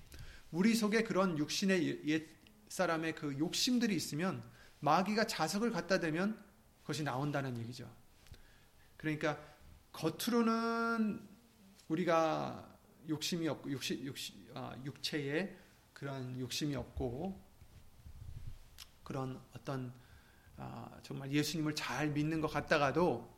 우리 0.50 0.74
속에 0.74 1.02
그런 1.02 1.38
육신의 1.38 2.06
옛 2.06 2.26
사람의 2.68 3.14
그 3.14 3.36
욕심들이 3.38 3.94
있으면 3.96 4.42
마귀가 4.80 5.26
자석을 5.26 5.70
갖다 5.70 6.00
대면 6.00 6.42
그것이 6.84 7.02
나온다는 7.02 7.56
얘기죠. 7.58 7.90
그러니까 8.98 9.38
겉으로는 9.92 11.26
우리가 11.88 12.78
욕심이 13.08 13.48
없고 13.48 13.70
육시, 13.70 14.04
육시, 14.04 14.50
아, 14.54 14.76
육체에 14.84 15.56
그런 15.94 16.38
욕심이 16.38 16.76
없고 16.76 17.42
그런 19.02 19.40
어떤 19.54 19.92
아, 20.56 20.90
정말 21.02 21.32
예수님을 21.32 21.74
잘 21.74 22.10
믿는 22.10 22.42
것 22.42 22.48
같다가도 22.48 23.32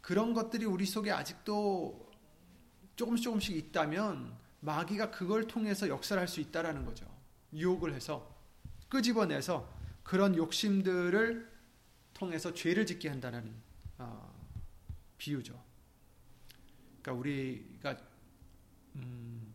그런 0.00 0.32
것들이 0.32 0.64
우리 0.64 0.86
속에 0.86 1.10
아직도 1.10 2.10
조금씩 2.96 3.24
조금씩 3.24 3.56
있다면 3.56 4.36
마귀가 4.60 5.10
그걸 5.10 5.46
통해서 5.46 5.88
역사를 5.88 6.18
할 6.18 6.28
수 6.28 6.40
있다라는 6.40 6.86
거죠. 6.86 7.06
유혹을 7.52 7.92
해서 7.92 8.34
끄집어내서 8.88 9.70
그런 10.02 10.34
욕심들을 10.34 11.55
통해서 12.16 12.52
죄를 12.54 12.86
짓게 12.86 13.10
한다는 13.10 13.54
어, 13.98 14.34
비유죠. 15.18 15.62
그러니까 17.02 17.12
우리가 17.12 17.96
음, 18.96 19.54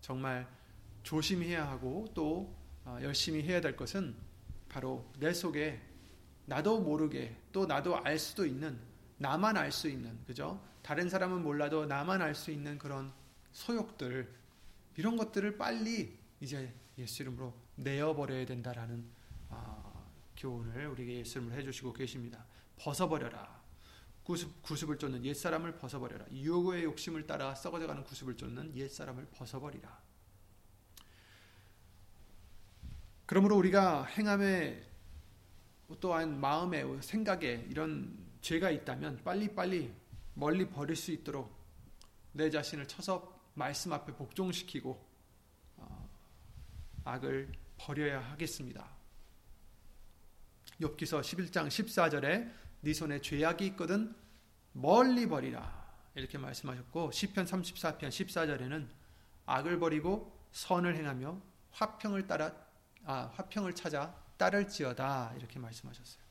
정말 0.00 0.48
조심해야 1.02 1.68
하고 1.68 2.06
또 2.14 2.56
어, 2.84 2.98
열심히 3.02 3.42
해야 3.42 3.60
될 3.60 3.76
것은 3.76 4.14
바로 4.68 5.10
내 5.18 5.32
속에 5.32 5.82
나도 6.44 6.80
모르게 6.80 7.36
또 7.50 7.66
나도 7.66 7.96
알 7.96 8.16
수도 8.16 8.46
있는 8.46 8.78
나만 9.18 9.56
알 9.56 9.72
수 9.72 9.88
있는 9.88 10.16
그죠? 10.24 10.62
다른 10.82 11.08
사람은 11.08 11.42
몰라도 11.42 11.84
나만 11.86 12.22
알 12.22 12.36
수 12.36 12.52
있는 12.52 12.78
그런 12.78 13.12
소욕들 13.50 14.32
이런 14.96 15.16
것들을 15.16 15.56
빨리 15.58 16.16
이제 16.40 16.72
예수 16.96 17.22
이름으로 17.22 17.52
내어버려야 17.74 18.46
된다라는 18.46 19.04
어, 19.48 19.85
교훈을 20.36 20.86
우리에게 20.88 21.18
예수 21.18 21.38
이름으로 21.38 21.56
해주시고 21.56 21.92
계십니다. 21.92 22.44
벗어버려라. 22.76 23.64
구습, 24.22 24.60
구습을 24.62 24.98
쫓는 24.98 25.24
옛사람을 25.24 25.76
벗어버려라. 25.76 26.26
유혹의 26.32 26.84
욕심을 26.84 27.26
따라 27.26 27.54
썩어져가는 27.54 28.02
구습을 28.04 28.36
쫓는 28.36 28.74
옛사람을 28.76 29.28
벗어버리라. 29.32 30.02
그러므로 33.24 33.56
우리가 33.56 34.04
행함에 34.04 34.84
또한 36.00 36.40
마음에 36.40 36.84
생각에 37.00 37.66
이런 37.68 38.16
죄가 38.40 38.70
있다면 38.70 39.22
빨리빨리 39.24 39.92
멀리 40.34 40.68
버릴 40.68 40.96
수 40.96 41.12
있도록 41.12 41.56
내 42.32 42.50
자신을 42.50 42.86
쳐서 42.88 43.40
말씀 43.54 43.92
앞에 43.92 44.12
복종시키고 44.12 45.06
어, 45.76 46.10
악을 47.04 47.52
버려야 47.78 48.20
하겠습니다. 48.32 48.95
욥기서 50.80 51.20
11장 51.20 51.68
14절에 51.68 52.52
네 52.80 52.92
손에 52.92 53.20
죄악이 53.20 53.66
있거든 53.68 54.14
멀리 54.72 55.26
버리라. 55.26 55.86
이렇게 56.14 56.38
말씀하셨고 56.38 57.12
시편 57.12 57.44
34편 57.44 58.08
14절에는 58.08 58.86
악을 59.46 59.78
버리고 59.78 60.38
선을 60.52 60.96
행하며 60.96 61.40
화평을 61.72 62.26
따라 62.26 62.52
아, 63.04 63.30
화평을 63.34 63.74
찾아 63.74 64.14
따를 64.36 64.68
지어다 64.68 65.34
이렇게 65.36 65.58
말씀하셨어요. 65.58 66.22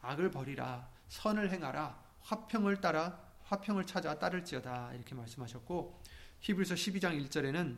악을 0.00 0.30
버리라, 0.30 0.88
선을 1.08 1.50
행하라, 1.50 2.00
화평을 2.20 2.80
따라 2.80 3.20
화평을 3.44 3.86
찾아 3.86 4.18
따를 4.18 4.44
지어다 4.44 4.92
이렇게 4.94 5.14
말씀하셨고 5.14 6.00
히브리서 6.40 6.74
12장 6.74 7.28
1절에는 7.28 7.76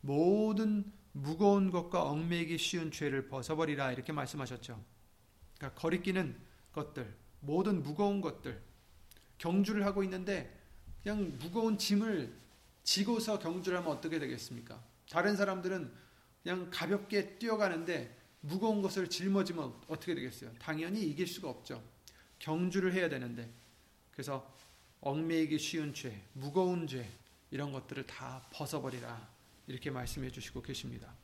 모든 0.00 0.92
무거운 1.12 1.70
것과 1.70 2.02
얽매기 2.02 2.58
쉬운 2.58 2.90
죄를 2.90 3.28
벗어버리라 3.28 3.92
이렇게 3.92 4.12
말씀하셨죠. 4.12 4.93
그러니까 5.56 5.80
거리끼는 5.80 6.36
것들, 6.72 7.14
모든 7.40 7.82
무거운 7.82 8.20
것들 8.20 8.60
경주를 9.38 9.84
하고 9.84 10.02
있는데 10.02 10.58
그냥 11.02 11.36
무거운 11.38 11.76
짐을 11.78 12.34
지고서 12.82 13.38
경주를 13.38 13.78
하면 13.78 13.90
어떻게 13.92 14.18
되겠습니까? 14.18 14.82
다른 15.10 15.36
사람들은 15.36 15.92
그냥 16.42 16.70
가볍게 16.70 17.38
뛰어가는데 17.38 18.16
무거운 18.40 18.82
것을 18.82 19.08
짊어지면 19.08 19.82
어떻게 19.88 20.14
되겠어요? 20.14 20.52
당연히 20.58 21.02
이길 21.02 21.26
수가 21.26 21.48
없죠. 21.48 21.82
경주를 22.38 22.92
해야 22.92 23.08
되는데 23.08 23.50
그래서 24.12 24.54
얽매이기 25.00 25.58
쉬운 25.58 25.94
죄, 25.94 26.22
무거운 26.32 26.86
죄 26.86 27.08
이런 27.50 27.72
것들을 27.72 28.06
다 28.06 28.42
벗어버리라 28.52 29.28
이렇게 29.66 29.90
말씀해 29.90 30.30
주시고 30.30 30.62
계십니다. 30.62 31.14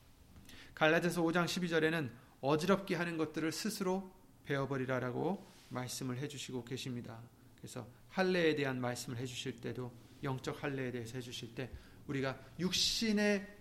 갈라디아서 0.74 1.22
5장 1.22 1.44
12절에는 1.44 2.10
어지럽게 2.40 2.94
하는 2.94 3.18
것들을 3.18 3.52
스스로 3.52 4.10
베어버리라라고 4.50 5.46
말씀을 5.68 6.18
해주시고 6.18 6.64
계십니다. 6.64 7.20
그래서 7.56 7.86
할례에 8.08 8.56
대한 8.56 8.80
말씀을 8.80 9.16
해주실 9.18 9.60
때도 9.60 9.92
영적 10.24 10.62
할례에 10.62 10.90
대해서 10.90 11.16
해주실 11.16 11.54
때 11.54 11.70
우리가 12.08 12.36
육신의 12.58 13.58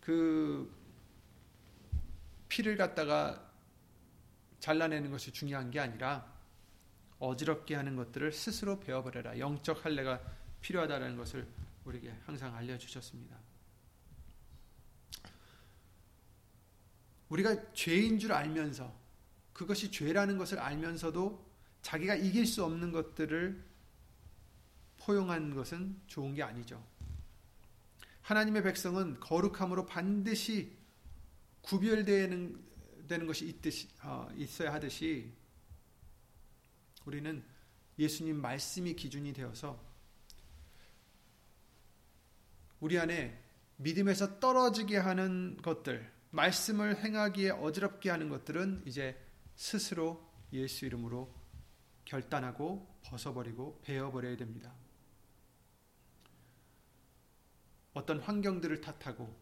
그 0.00 0.72
피를 2.48 2.76
갖다가 2.76 3.50
잘라내는 4.60 5.10
것이 5.10 5.32
중요한 5.32 5.70
게 5.70 5.80
아니라 5.80 6.32
어지럽게 7.18 7.74
하는 7.74 7.96
것들을 7.96 8.32
스스로 8.32 8.78
배워버려라. 8.78 9.38
영적 9.38 9.84
할례가 9.84 10.20
필요하다는 10.60 11.16
것을 11.16 11.46
우리에게 11.84 12.14
항상 12.24 12.54
알려주셨습니다. 12.54 13.36
우리가 17.28 17.72
죄인 17.72 18.18
줄 18.18 18.32
알면서 18.32 19.00
그것이 19.60 19.90
죄라는 19.90 20.38
것을 20.38 20.58
알면서도 20.58 21.46
자기가 21.82 22.14
이길 22.14 22.46
수 22.46 22.64
없는 22.64 22.92
것들을 22.92 23.62
포용한 24.96 25.54
것은 25.54 26.00
좋은 26.06 26.32
게 26.32 26.42
아니죠. 26.42 26.82
하나님의 28.22 28.62
백성은 28.62 29.20
거룩함으로 29.20 29.84
반드시 29.84 30.74
구별되는 31.60 32.70
되는 33.06 33.26
것이 33.26 33.48
있듯이, 33.48 33.90
어, 34.02 34.30
있어야 34.34 34.72
하듯이 34.72 35.30
우리는 37.04 37.44
예수님 37.98 38.40
말씀이 38.40 38.96
기준이 38.96 39.34
되어서 39.34 39.78
우리 42.80 42.98
안에 42.98 43.38
믿음에서 43.76 44.40
떨어지게 44.40 44.96
하는 44.96 45.58
것들, 45.60 46.10
말씀을 46.30 47.04
행하기에 47.04 47.50
어지럽게 47.50 48.08
하는 48.08 48.30
것들은 48.30 48.84
이제 48.86 49.20
스스로 49.60 50.26
예수 50.54 50.86
이름으로 50.86 51.30
결단하고 52.06 52.98
벗어버리고 53.04 53.78
베어버려야 53.82 54.38
됩니다. 54.38 54.72
어떤 57.92 58.20
환경들을 58.20 58.80
탓하고 58.80 59.38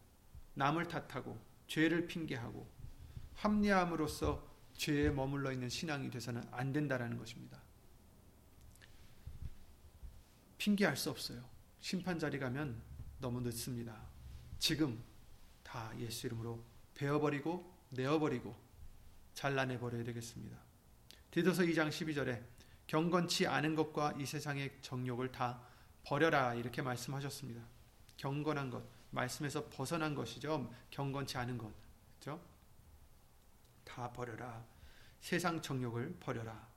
남을 0.54 0.88
탓하고 0.88 1.40
죄를 1.68 2.08
핑계하고 2.08 2.68
합리함으로써 3.36 4.44
죄에 4.74 5.10
머물러 5.10 5.52
있는 5.52 5.68
신앙이 5.68 6.10
돼서는 6.10 6.42
안 6.50 6.72
된다라는 6.72 7.16
것입니다. 7.16 7.62
핑계할 10.58 10.96
수 10.96 11.10
없어요. 11.10 11.48
심판 11.78 12.18
자리 12.18 12.40
가면 12.40 12.82
너무 13.20 13.40
늦습니다. 13.40 13.96
지금 14.58 15.00
다 15.62 15.92
예수 16.00 16.26
이름으로 16.26 16.60
베어버리고 16.94 17.72
내어버리고 17.90 18.67
잘라내 19.38 19.78
버려야 19.78 20.02
되겠습니다. 20.02 20.58
디도서 21.30 21.62
2장 21.62 21.90
12절에 21.90 22.42
경건치 22.88 23.46
않은 23.46 23.76
것과 23.76 24.14
이 24.18 24.26
세상의 24.26 24.78
정욕을 24.82 25.30
다 25.30 25.62
버려라 26.02 26.54
이렇게 26.54 26.82
말씀하셨습니다. 26.82 27.62
경건한 28.16 28.68
것 28.70 28.82
말씀에서 29.10 29.68
벗어난 29.68 30.16
것이죠. 30.16 30.74
경건치 30.90 31.38
않은 31.38 31.56
것. 31.56 31.72
그렇죠? 32.18 32.44
다 33.84 34.12
버려라. 34.12 34.66
세상 35.20 35.62
정욕을 35.62 36.16
버려라. 36.18 36.68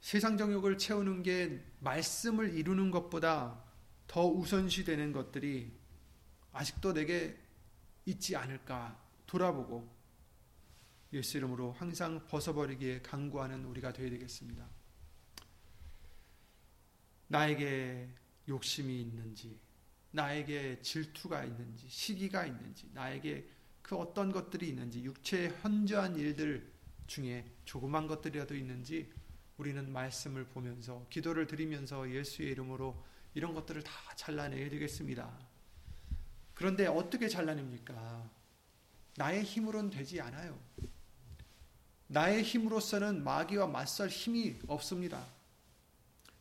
세상 0.00 0.36
정욕을 0.38 0.78
채우는 0.78 1.24
게 1.24 1.64
말씀을 1.80 2.54
이루는 2.54 2.92
것보다 2.92 3.64
더 4.06 4.24
우선시 4.28 4.84
되는 4.84 5.10
것들이 5.10 5.76
아직도 6.52 6.92
내게 6.92 7.36
있지 8.06 8.36
않을까 8.36 9.07
돌아보고 9.28 9.88
예수 11.12 11.36
이름으로 11.36 11.72
항상 11.72 12.26
벗어버리기에 12.26 13.02
강구하는 13.02 13.64
우리가 13.66 13.92
되어야 13.92 14.10
되겠습니다. 14.10 14.66
나에게 17.28 18.08
욕심이 18.48 19.00
있는지, 19.02 19.58
나에게 20.10 20.80
질투가 20.80 21.44
있는지, 21.44 21.86
시기가 21.88 22.46
있는지, 22.46 22.90
나에게 22.92 23.48
그 23.82 23.96
어떤 23.96 24.32
것들이 24.32 24.68
있는지, 24.68 25.04
육체의 25.04 25.50
현저한 25.60 26.16
일들 26.16 26.72
중에 27.06 27.44
조그만 27.64 28.06
것들이라도 28.06 28.56
있는지, 28.56 29.12
우리는 29.58 29.92
말씀을 29.92 30.46
보면서, 30.46 31.06
기도를 31.10 31.46
드리면서 31.46 32.10
예수의 32.10 32.50
이름으로 32.50 33.04
이런 33.34 33.54
것들을 33.54 33.82
다 33.82 33.92
잘라내야 34.16 34.70
되겠습니다. 34.70 35.38
그런데 36.54 36.86
어떻게 36.86 37.28
잘라냅니까? 37.28 38.37
나의 39.18 39.42
힘으로는 39.42 39.90
되지 39.90 40.20
않아요. 40.20 40.56
나의 42.06 42.44
힘으로서는 42.44 43.24
마귀와 43.24 43.66
맞설 43.66 44.08
힘이 44.08 44.56
없습니다. 44.68 45.26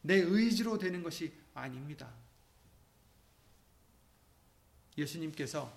내 0.04 0.16
의지로 0.16 0.78
되는 0.78 1.02
것이 1.02 1.34
아닙니다. 1.56 2.14
예수님께서 4.96 5.76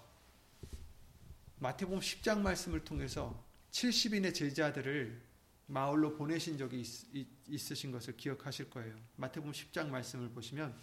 마태복음 1.58 2.00
10장 2.00 2.40
말씀을 2.40 2.84
통해서 2.84 3.42
70인의 3.72 4.34
제자들을 4.34 5.22
마을로 5.68 6.16
보내신 6.16 6.58
적이 6.58 6.82
있, 7.14 7.28
으신 7.72 7.92
것을 7.92 8.16
기억하실 8.16 8.68
거예요. 8.68 8.94
마태복음 9.16 9.52
10장 9.52 9.88
말씀을 9.88 10.28
보시면 10.30 10.76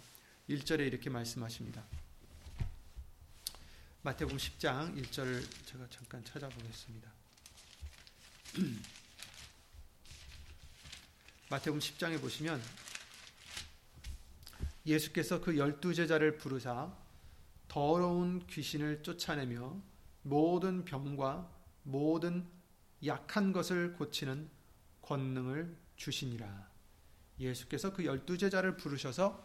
1절에 0.48 0.80
이렇게 0.80 1.10
말씀하십니다. 1.10 1.84
마태복음 4.02 4.36
10장 4.36 4.96
1절을 5.02 5.44
제가 5.66 5.84
잠깐 5.90 6.24
찾아보겠습니다. 6.24 7.10
마태복음 11.50 11.80
10장에 11.80 12.20
보시면 12.20 12.62
예수께서 14.86 15.40
그 15.40 15.58
열두 15.58 15.94
제자를 15.94 16.38
부르사 16.38 16.94
더러운 17.66 18.46
귀신을 18.46 19.02
쫓아내며 19.02 19.76
모든 20.22 20.84
병과 20.84 21.50
모든 21.82 22.46
약한 23.04 23.52
것을 23.52 23.94
고치는 23.94 24.48
권능을 25.02 25.76
주시니라. 25.96 26.68
예수께서 27.40 27.92
그 27.92 28.04
열두 28.04 28.38
제자를 28.38 28.76
부르셔서 28.76 29.44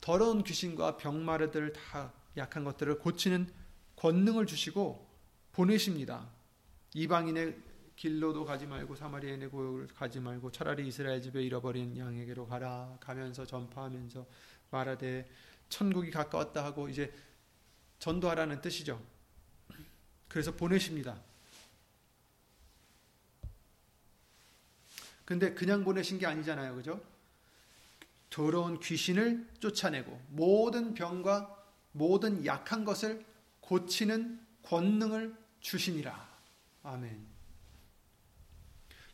더러운 0.00 0.42
귀신과 0.42 0.96
병마르들 0.96 1.74
다 1.74 2.14
약한 2.38 2.64
것들을 2.64 2.98
고치는 2.98 3.59
권능을 4.00 4.46
주시고 4.46 5.06
보내십니다. 5.52 6.26
이방인의 6.94 7.54
길로도 7.96 8.46
가지 8.46 8.66
말고 8.66 8.96
사마리아인의 8.96 9.50
고역을 9.50 9.88
가지 9.88 10.20
말고 10.20 10.52
차라리 10.52 10.88
이스라엘 10.88 11.20
집에 11.20 11.42
잃어버린 11.42 11.98
양에게로 11.98 12.46
가라 12.46 12.96
가면서 12.98 13.44
전파하면서 13.44 14.26
말하되 14.70 15.28
천국이 15.68 16.10
가까웠다 16.10 16.64
하고 16.64 16.88
이제 16.88 17.12
전도하라는 17.98 18.62
뜻이죠. 18.62 19.04
그래서 20.28 20.56
보내십니다. 20.56 21.20
근데 25.26 25.52
그냥 25.52 25.84
보내신 25.84 26.18
게 26.18 26.24
아니잖아요. 26.24 26.74
그죠? 26.74 27.02
더러운 28.30 28.80
귀신을 28.80 29.46
쫓아내고 29.60 30.18
모든 30.30 30.94
병과 30.94 31.66
모든 31.92 32.46
약한 32.46 32.86
것을 32.86 33.28
고치는 33.70 34.44
권능을 34.62 35.32
주시니라. 35.60 36.28
아멘. 36.82 37.24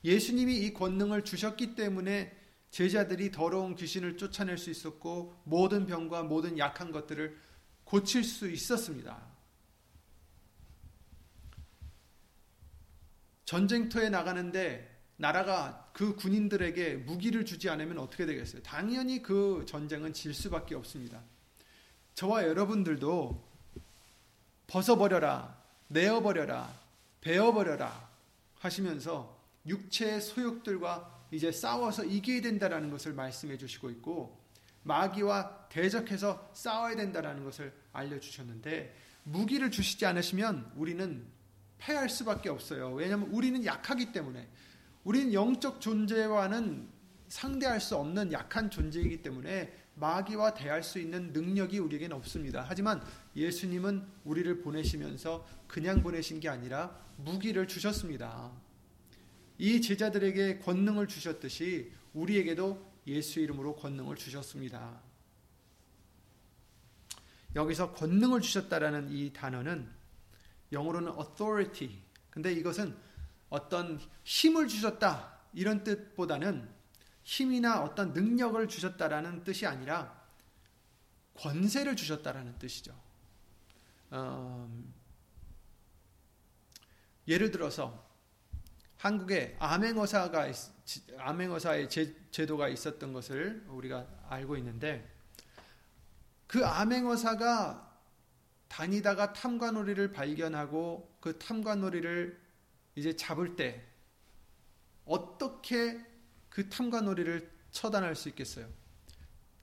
예수님이 0.02 0.64
이 0.64 0.72
권능을 0.72 1.24
주셨기 1.24 1.74
때문에 1.74 2.34
제자들이 2.70 3.32
더러운 3.32 3.74
귀신을 3.76 4.16
쫓아낼 4.16 4.56
수 4.56 4.70
있었고 4.70 5.34
모든 5.44 5.84
병과 5.84 6.22
모든 6.22 6.56
약한 6.56 6.90
것들을 6.90 7.36
고칠 7.84 8.24
수 8.24 8.48
있었습니다. 8.48 9.30
전쟁터에 13.44 14.08
나가는데 14.08 15.02
나라가 15.16 15.90
그 15.92 16.16
군인들에게 16.16 16.94
무기를 16.94 17.44
주지 17.44 17.68
않으면 17.68 17.98
어떻게 17.98 18.24
되겠어요? 18.24 18.62
당연히 18.62 19.20
그 19.20 19.66
전쟁은 19.68 20.14
질 20.14 20.32
수밖에 20.32 20.74
없습니다. 20.74 21.22
저와 22.14 22.44
여러분들도 22.44 23.45
벗어버려라, 24.66 25.56
내어버려라, 25.88 26.72
베어버려라 27.20 28.08
하시면서 28.58 29.36
육체의 29.66 30.20
소욕들과 30.20 31.26
이제 31.30 31.50
싸워서 31.50 32.04
이겨야 32.04 32.40
된다라는 32.40 32.90
것을 32.90 33.12
말씀해 33.12 33.56
주시고 33.56 33.90
있고 33.90 34.40
마귀와 34.84 35.68
대적해서 35.68 36.50
싸워야 36.54 36.94
된다라는 36.96 37.44
것을 37.44 37.72
알려 37.92 38.20
주셨는데 38.20 38.94
무기를 39.24 39.70
주시지 39.70 40.06
않으시면 40.06 40.72
우리는 40.76 41.26
패할 41.78 42.08
수밖에 42.08 42.48
없어요. 42.48 42.92
왜냐하면 42.92 43.28
우리는 43.30 43.64
약하기 43.64 44.12
때문에 44.12 44.48
우리는 45.02 45.32
영적 45.32 45.80
존재와는 45.80 46.88
상대할 47.28 47.80
수 47.80 47.96
없는 47.96 48.32
약한 48.32 48.70
존재이기 48.70 49.22
때문에 49.22 49.72
마귀와 49.96 50.54
대할 50.54 50.82
수 50.82 50.98
있는 50.98 51.32
능력이 51.32 51.78
우리에게는 51.78 52.16
없습니다. 52.16 52.64
하지만 52.68 53.02
예수님은 53.34 54.06
우리를 54.24 54.60
보내시면서 54.60 55.46
그냥 55.66 56.02
보내신 56.02 56.38
게 56.38 56.48
아니라 56.48 56.96
무기를 57.16 57.66
주셨습니다. 57.66 58.52
이 59.58 59.80
제자들에게 59.80 60.58
권능을 60.58 61.08
주셨듯이 61.08 61.90
우리에게도 62.12 62.94
예수 63.06 63.40
이름으로 63.40 63.74
권능을 63.76 64.16
주셨습니다. 64.16 65.00
여기서 67.54 67.94
권능을 67.94 68.42
주셨다라는 68.42 69.10
이 69.10 69.32
단어는 69.32 69.90
영어로는 70.72 71.12
authority. 71.18 71.98
근데 72.28 72.52
이것은 72.52 72.94
어떤 73.48 73.98
힘을 74.24 74.68
주셨다 74.68 75.38
이런 75.54 75.82
뜻보다는 75.82 76.75
힘이나 77.26 77.82
어떤 77.82 78.12
능력을 78.12 78.68
주셨다라는 78.68 79.42
뜻이 79.42 79.66
아니라 79.66 80.16
권세를 81.34 81.96
주셨다라는 81.96 82.56
뜻이죠. 82.60 82.96
음, 84.12 84.94
예를 87.26 87.50
들어서 87.50 88.06
한국에 88.98 89.56
암행어사가 89.58 90.52
암행어사의 91.18 91.90
제, 91.90 92.46
도가 92.46 92.68
있었던 92.68 93.12
것을 93.12 93.64
우리가 93.70 94.06
알고 94.28 94.56
있는데 94.58 95.12
그 96.46 96.64
암행어사가 96.64 98.00
다니다가 98.68 99.32
탐관오리를 99.32 100.12
발견하고 100.12 101.18
그 101.20 101.36
탐관오리를 101.40 102.40
이제 102.94 103.16
잡을 103.16 103.56
때 103.56 103.84
어떻게 105.04 106.15
그 106.56 106.70
탐관오리를 106.70 107.50
처단할 107.70 108.16
수 108.16 108.30
있겠어요? 108.30 108.66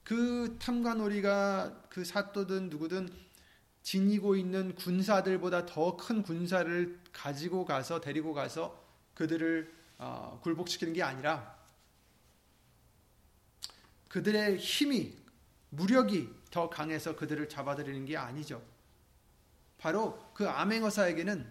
그 0.04 0.56
탐관오리가 0.60 1.86
그 1.90 2.04
사또든 2.04 2.70
누구든 2.70 3.08
지니고 3.82 4.36
있는 4.36 4.76
군사들보다 4.76 5.66
더 5.66 5.96
큰 5.96 6.22
군사를 6.22 7.00
가지고 7.12 7.64
가서 7.64 8.00
데리고 8.00 8.32
가서 8.32 8.80
그들을 9.14 9.74
어, 9.98 10.38
굴복시키는 10.44 10.92
게 10.92 11.02
아니라 11.02 11.58
그들의 14.06 14.58
힘이 14.58 15.16
무력이 15.70 16.32
더 16.52 16.70
강해서 16.70 17.16
그들을 17.16 17.48
잡아들이는 17.48 18.04
게 18.04 18.16
아니죠. 18.16 18.64
바로 19.78 20.30
그 20.32 20.48
암행어사에게는 20.48 21.44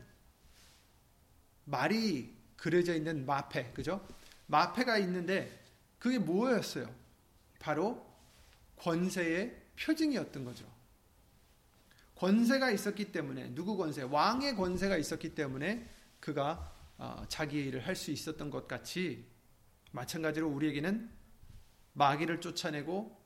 말이 1.65 2.33
그려져 2.55 2.95
있는 2.95 3.25
마패, 3.25 3.73
그죠? 3.73 4.07
마패가 4.47 4.97
있는데 4.99 5.63
그게 5.99 6.19
뭐였어요? 6.19 6.93
바로 7.59 8.05
권세의 8.77 9.61
표징이었던 9.79 10.43
거죠. 10.43 10.71
권세가 12.15 12.71
있었기 12.71 13.11
때문에 13.11 13.53
누구 13.55 13.75
권세? 13.77 14.03
왕의 14.03 14.55
권세가 14.55 14.97
있었기 14.97 15.35
때문에 15.35 15.89
그가 16.19 16.71
어, 16.97 17.25
자기의 17.27 17.67
일을 17.67 17.87
할 17.87 17.95
수 17.95 18.11
있었던 18.11 18.49
것 18.49 18.67
같이 18.67 19.25
마찬가지로 19.91 20.47
우리에게는 20.47 21.09
마귀를 21.93 22.41
쫓아내고 22.41 23.21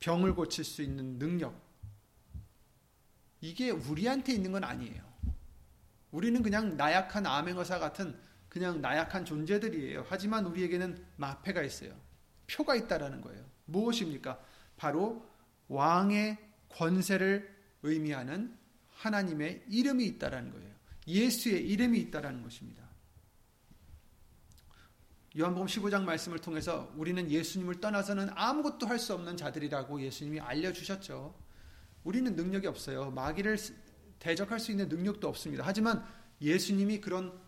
병을 0.00 0.34
고칠 0.34 0.64
수 0.64 0.82
있는 0.82 1.18
능력 1.18 1.60
이게 3.40 3.70
우리한테 3.70 4.32
있는 4.32 4.52
건 4.52 4.64
아니에요. 4.64 5.04
우리는 6.10 6.42
그냥 6.42 6.76
나약한 6.76 7.26
암행어사 7.26 7.78
같은 7.78 8.18
그냥 8.48 8.80
나약한 8.80 9.24
존재들이에요. 9.24 10.06
하지만 10.08 10.46
우리에게는 10.46 11.04
마패가 11.16 11.62
있어요. 11.62 11.94
표가 12.50 12.74
있다라는 12.76 13.20
거예요. 13.20 13.44
무엇입니까? 13.66 14.40
바로 14.76 15.28
왕의 15.68 16.38
권세를 16.70 17.54
의미하는 17.82 18.56
하나님의 18.90 19.64
이름이 19.68 20.04
있다라는 20.06 20.52
거예요. 20.52 20.74
예수의 21.06 21.68
이름이 21.68 21.98
있다라는 22.00 22.42
것입니다. 22.42 22.86
요한복음 25.38 25.66
15장 25.66 26.04
말씀을 26.04 26.38
통해서 26.38 26.90
우리는 26.96 27.30
예수님을 27.30 27.80
떠나서는 27.80 28.30
아무것도 28.34 28.86
할 28.86 28.98
수 28.98 29.12
없는 29.12 29.36
자들이라고 29.36 30.00
예수님이 30.00 30.40
알려 30.40 30.72
주셨죠. 30.72 31.34
우리는 32.04 32.34
능력이 32.34 32.66
없어요. 32.66 33.10
마귀를 33.10 33.58
대적할 34.18 34.58
수 34.58 34.70
있는 34.70 34.88
능력도 34.88 35.28
없습니다. 35.28 35.62
하지만 35.66 36.02
예수님이 36.40 37.00
그런 37.00 37.38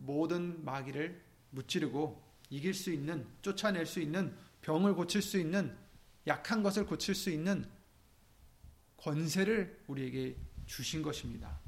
모든 0.00 0.64
마귀를 0.64 1.20
무찌르고 1.50 2.22
이길 2.50 2.74
수 2.74 2.92
있는 2.92 3.26
쫓아낼 3.42 3.86
수 3.86 4.00
있는 4.00 4.36
병을 4.62 4.94
고칠 4.94 5.22
수 5.22 5.38
있는 5.38 5.76
약한 6.26 6.62
것을 6.62 6.86
고칠 6.86 7.14
수 7.14 7.30
있는 7.30 7.64
권세를 8.96 9.84
우리에게 9.86 10.36
주신 10.66 11.02
것입니다. 11.02 11.58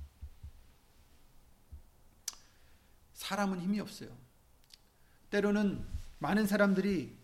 사람은 3.15 3.61
힘이 3.61 3.81
없어요. 3.81 4.17
때로는 5.31 5.85
많은 6.19 6.47
사람들이 6.47 7.17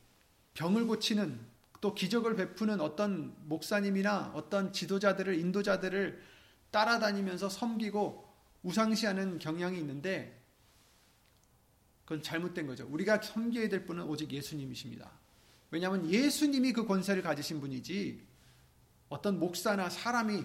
병을 0.54 0.86
고치는 0.86 1.38
또 1.80 1.94
기적을 1.94 2.34
베푸는 2.36 2.80
어떤 2.80 3.36
목사님이나 3.48 4.32
어떤 4.34 4.72
지도자들을 4.72 5.38
인도자들을 5.38 6.22
따라다니면서 6.70 7.48
섬기고 7.48 8.26
우상시하는 8.62 9.38
경향이 9.38 9.78
있는데 9.78 10.37
그건 12.08 12.22
잘못된 12.22 12.66
거죠. 12.66 12.86
우리가 12.86 13.20
섬겨야 13.20 13.68
될 13.68 13.84
분은 13.84 14.04
오직 14.04 14.32
예수님이십니다. 14.32 15.10
왜냐하면 15.70 16.08
예수님이 16.08 16.72
그 16.72 16.86
권세를 16.86 17.20
가지신 17.20 17.60
분이지 17.60 18.26
어떤 19.10 19.38
목사나 19.38 19.90
사람이 19.90 20.42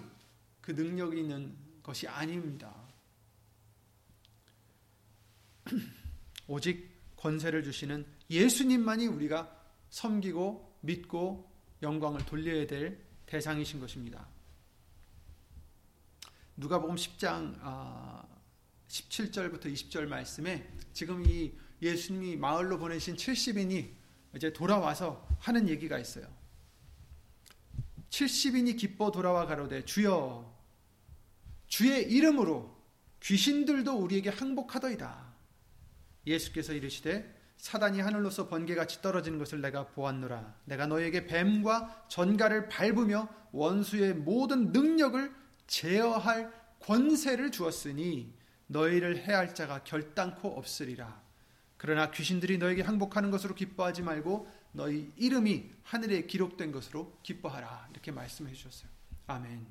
그 0.59 0.71
능력이 0.71 1.21
있는 1.21 1.55
것이 1.81 2.05
아닙니다. 2.05 2.75
오직 6.49 6.91
권세를 7.15 7.63
주시는 7.63 8.05
예수님만이 8.29 9.07
우리가 9.07 9.57
섬기고 9.89 10.79
믿고 10.81 11.49
영광을 11.81 12.25
돌려야 12.25 12.67
될 12.67 13.01
대상이신 13.25 13.79
것입니다. 13.79 14.27
누가복음 16.57 16.97
10장 16.97 18.32
17절부터 18.93 19.65
아, 19.65 19.69
20절 19.69 20.05
말씀에 20.05 20.67
지금 20.93 21.23
이 21.25 21.51
예수님이 21.81 22.37
마을로 22.37 22.77
보내신 22.77 23.15
70인이 23.15 23.89
이제 24.35 24.53
돌아와서 24.53 25.27
하는 25.39 25.67
얘기가 25.67 25.97
있어요. 25.97 26.27
70인이 28.09 28.77
기뻐 28.77 29.11
돌아와 29.11 29.47
가로되 29.47 29.83
주여 29.85 30.53
주의 31.67 32.03
이름으로 32.11 32.71
귀신들도 33.21 33.97
우리에게 33.97 34.29
항복하더이다. 34.29 35.33
예수께서 36.27 36.73
이르시되 36.73 37.41
사단이 37.57 37.99
하늘로서 37.99 38.47
번개같이 38.47 39.01
떨어지는 39.01 39.39
것을 39.39 39.61
내가 39.61 39.87
보았노라. 39.87 40.55
내가 40.65 40.85
너에게 40.85 41.25
뱀과 41.25 42.05
전갈을 42.09 42.69
밟으며 42.69 43.27
원수의 43.51 44.13
모든 44.13 44.71
능력을 44.71 45.33
제어할 45.65 46.51
권세를 46.79 47.51
주었으니 47.51 48.42
너희를 48.73 49.25
해할 49.25 49.55
자가 49.55 49.83
결단코 49.83 50.49
없으리라. 50.49 51.21
그러나 51.77 52.11
귀신들이 52.11 52.57
너에게 52.57 52.81
항복하는 52.81 53.31
것으로 53.31 53.55
기뻐하지 53.55 54.01
말고 54.01 54.49
너희 54.73 55.11
이름이 55.15 55.69
하늘에 55.83 56.23
기록된 56.25 56.71
것으로 56.71 57.17
기뻐하라. 57.23 57.87
이렇게 57.91 58.11
말씀해 58.11 58.51
주셨어요. 58.53 58.89
아멘. 59.27 59.65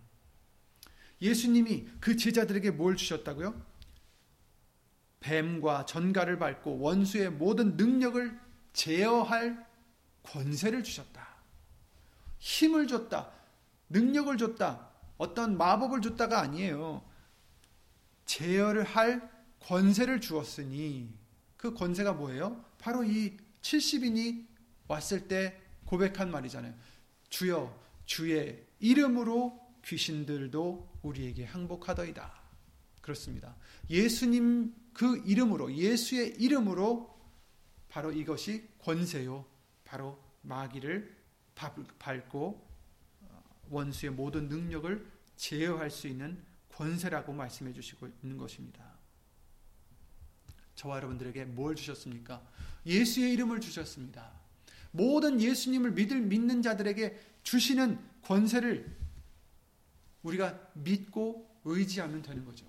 예수님이 1.20 1.88
그 2.00 2.16
제자들에게 2.16 2.70
뭘 2.72 2.96
주셨다고요? 2.96 3.72
뱀과 5.20 5.86
전갈을 5.86 6.38
밟고 6.38 6.80
원수의 6.80 7.30
모든 7.30 7.76
능력을 7.76 8.38
제어할 8.72 9.66
권세를 10.22 10.82
주셨다. 10.82 11.28
힘을 12.38 12.86
줬다. 12.86 13.30
능력을 13.88 14.36
줬다. 14.36 14.88
어떤 15.16 15.56
마법을 15.56 16.00
줬다가 16.00 16.40
아니에요. 16.40 17.04
제어를 18.26 18.84
할 18.84 19.30
권세를 19.60 20.20
주었으니 20.20 21.12
그 21.56 21.74
권세가 21.74 22.14
뭐예요? 22.14 22.64
바로 22.78 23.04
이 23.04 23.36
70인이 23.60 24.46
왔을 24.88 25.28
때 25.28 25.60
고백한 25.84 26.30
말이잖아요. 26.30 26.74
주여 27.28 27.80
주의 28.04 28.66
이름으로 28.80 29.60
귀신들도 29.84 30.98
우리에게 31.02 31.44
항복하더이다. 31.44 32.32
그렇습니다. 33.00 33.56
예수님 33.90 34.74
그 34.92 35.22
이름으로 35.26 35.72
예수의 35.74 36.36
이름으로 36.38 37.12
바로 37.88 38.12
이것이 38.12 38.68
권세요. 38.78 39.44
바로 39.84 40.18
마귀를 40.42 41.16
밟고 41.98 42.68
원수의 43.70 44.12
모든 44.12 44.48
능력을 44.48 45.06
제어할 45.36 45.90
수 45.90 46.08
있는 46.08 46.42
권세라고 46.74 47.32
말씀해 47.32 47.72
주시고 47.72 48.08
있는 48.22 48.36
것입니다. 48.36 48.82
저와 50.74 50.96
여러분들에게 50.96 51.44
뭘 51.46 51.76
주셨습니까? 51.76 52.42
예수의 52.86 53.32
이름을 53.34 53.60
주셨습니다. 53.60 54.32
모든 54.90 55.40
예수님을 55.40 55.92
믿을 55.92 56.20
믿는 56.20 56.62
자들에게 56.62 57.18
주시는 57.42 57.98
권세를 58.22 58.96
우리가 60.22 60.70
믿고 60.74 61.48
의지하면 61.64 62.22
되는 62.22 62.44
거죠. 62.44 62.66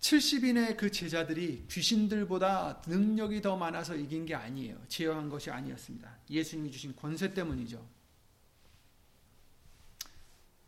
70인의 0.00 0.76
그 0.76 0.90
제자들이 0.90 1.64
귀신들보다 1.70 2.82
능력이 2.86 3.40
더 3.40 3.56
많아서 3.56 3.96
이긴 3.96 4.26
게 4.26 4.34
아니에요. 4.34 4.78
제어한 4.88 5.30
것이 5.30 5.50
아니었습니다. 5.50 6.18
예수님이 6.28 6.70
주신 6.70 6.94
권세 6.94 7.32
때문이죠. 7.32 7.93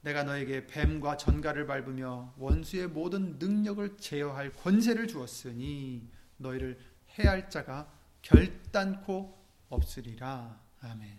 내가 0.07 0.23
너에게 0.23 0.69
뱀과 0.69 1.17
전갈을 1.17 1.67
밟으며 1.67 2.33
원수의 2.39 2.87
모든 2.87 3.41
능력을 3.41 3.97
제어할 3.97 4.53
권세를 4.53 5.09
주었으니 5.09 6.09
너희를 6.37 6.79
해할 7.19 7.51
자가 7.51 7.93
결단코 8.23 9.37
없으리라. 9.69 10.63
아멘. 10.81 11.19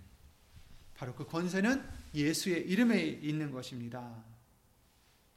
바로 0.94 1.14
그 1.16 1.26
권세는 1.26 1.86
예수의 2.16 2.62
이름에 2.70 3.04
있는 3.04 3.52
것입니다. 3.52 4.24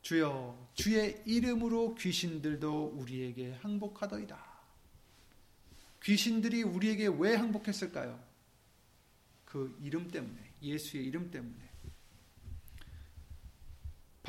주여 0.02 0.70
주의 0.74 1.20
이름으로 1.26 1.96
귀신들도 1.96 2.92
우리에게 2.98 3.54
항복하더이다. 3.54 4.38
귀신들이 6.04 6.62
우리에게 6.62 7.08
왜 7.18 7.34
항복했을까요? 7.34 8.22
그 9.44 9.76
이름 9.82 10.06
때문에 10.06 10.52
예수의 10.62 11.04
이름 11.04 11.32
때문에 11.32 11.69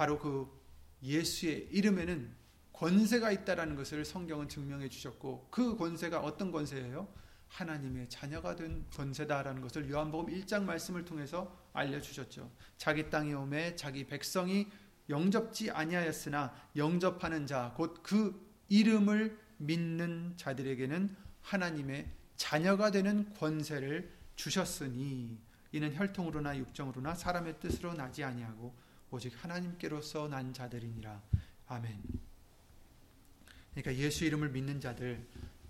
바로 0.02 0.18
그 0.18 0.52
예수의 1.04 1.68
이름에는 1.70 2.36
권세가 2.74 3.30
있다라는 3.34 3.76
것을 3.76 4.04
성경은 4.04 4.50
증명해 4.50 4.90
주셨고 4.90 5.50
그 5.52 5.78
권세가 5.78 6.22
어떤 6.22 6.52
권세예요? 6.52 7.08
하나님의 7.50 8.10
자녀가 8.10 8.56
된 8.56 8.84
권세다라는 8.96 9.62
것을 9.62 9.88
요한복음 9.92 10.34
1장 10.34 10.64
말씀을 10.64 11.06
통해서 11.06 11.56
알려 11.74 12.02
주셨죠. 12.02 12.50
자기 12.80 13.12
땅에 13.12 13.34
오매 13.34 13.76
자기 13.76 14.08
백성이 14.08 14.70
영접지 15.08 15.70
아니하였으나 15.70 16.52
영접하는 16.76 17.46
자 17.46 17.76
곧 17.78 18.02
그 18.02 18.44
이름을 18.70 19.38
믿는 19.58 20.34
자들에게는 20.36 21.16
하나님의 21.44 22.10
자녀가 22.38 22.90
되는 22.90 23.32
권세를 23.36 24.12
주셨으니 24.36 25.38
이는 25.74 25.94
혈통으로나 25.94 26.58
육정으로나 26.58 27.14
사람의 27.14 27.60
뜻으로 27.60 27.94
나지 27.94 28.24
아니하고 28.24 28.74
오직 29.12 29.34
하나님께로서 29.44 30.30
난 30.30 30.54
자들이니라. 30.54 31.22
아멘. 31.68 32.02
그러니까 33.72 33.96
예수 33.96 34.26
이름을 34.26 34.50
믿는 34.50 34.80
자들 34.80 35.28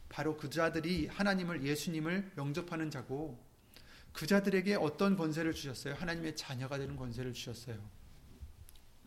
바로 0.09 0.37
그 0.37 0.49
자들이 0.49 1.07
하나님을 1.07 1.63
예수님을 1.63 2.33
영접하는 2.37 2.91
자고 2.91 3.43
그 4.13 4.27
자들에게 4.27 4.75
어떤 4.75 5.15
권세를 5.15 5.53
주셨어요? 5.53 5.95
하나님의 5.95 6.35
자녀가 6.35 6.77
되는 6.77 6.95
권세를 6.95 7.33
주셨어요. 7.33 7.81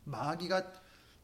마귀가 0.04 0.72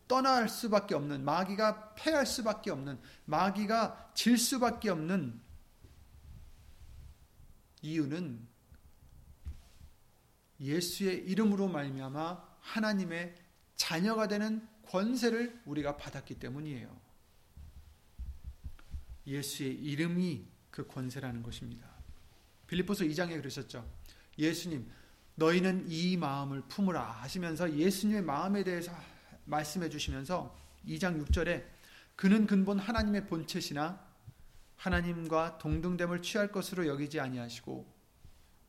떠날 0.07 0.49
수밖에 0.49 0.95
없는 0.95 1.25
마귀가 1.25 1.95
패할 1.95 2.27
수밖에 2.27 2.71
없는 2.71 3.01
마귀가 3.25 4.13
질 4.15 4.37
수밖에 4.37 4.91
없는 4.91 5.41
이유는 7.83 8.47
예수의 10.61 11.27
이름으로 11.27 11.69
말미암아 11.69 12.50
하나님의 12.61 13.35
자녀가 13.77 14.29
되는 14.29 14.67
권세를 14.87 15.61
우리가 15.65 15.97
받았기 15.97 16.39
때문이에요. 16.39 17.01
예수의 19.27 19.75
이름이 19.75 20.47
그 20.71 20.87
권세라는 20.87 21.43
것입니다. 21.43 21.89
빌립보서 22.67 23.05
2장에 23.05 23.37
그러셨죠. 23.37 23.89
예수님, 24.39 24.91
너희는 25.35 25.87
이 25.89 26.17
마음을 26.17 26.63
품으라 26.69 27.03
하시면서 27.03 27.73
예수님의 27.75 28.23
마음에 28.23 28.63
대해서 28.63 28.93
말씀해 29.45 29.89
주시면서 29.89 30.57
2장 30.87 31.25
6절에 31.25 31.65
그는 32.17 32.47
근본 32.47 32.79
하나님의 32.79 33.27
본체시나 33.27 34.07
하나님과 34.77 35.59
동등됨을 35.59 36.23
취할 36.23 36.53
것으로 36.53 36.87
여기지 36.87 37.21
아니하시고 37.21 38.00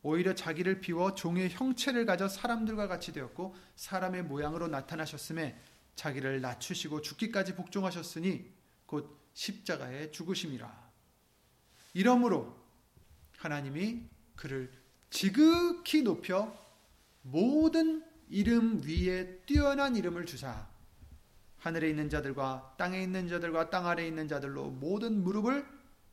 오히려 0.02 0.34
자기를 0.34 0.80
비워 0.80 1.14
종의 1.14 1.50
형체를 1.50 2.06
가져 2.06 2.28
사람들과 2.28 2.88
같이 2.88 3.12
되었고 3.12 3.54
사람의 3.76 4.24
모양으로 4.24 4.68
나타나셨음에 4.68 5.56
자기를 5.94 6.40
낮추시고 6.40 7.02
죽기까지 7.02 7.54
복종하셨으니 7.54 8.50
곧 8.86 9.16
십자가에 9.34 10.10
죽으심이라. 10.10 10.90
이러므로 11.94 12.56
하나님이 13.38 14.02
그를 14.34 14.72
지극히 15.10 16.02
높여 16.02 16.56
모든 17.22 18.04
이름 18.28 18.82
위에 18.84 19.40
뛰어난 19.46 19.94
이름을 19.94 20.26
주사 20.26 20.66
하늘에 21.58 21.90
있는 21.90 22.10
자들과 22.10 22.74
땅에 22.76 23.00
있는 23.00 23.28
자들과 23.28 23.70
땅 23.70 23.86
아래에 23.86 24.08
있는 24.08 24.26
자들로 24.26 24.70
모든 24.70 25.22
무릎을 25.22 25.64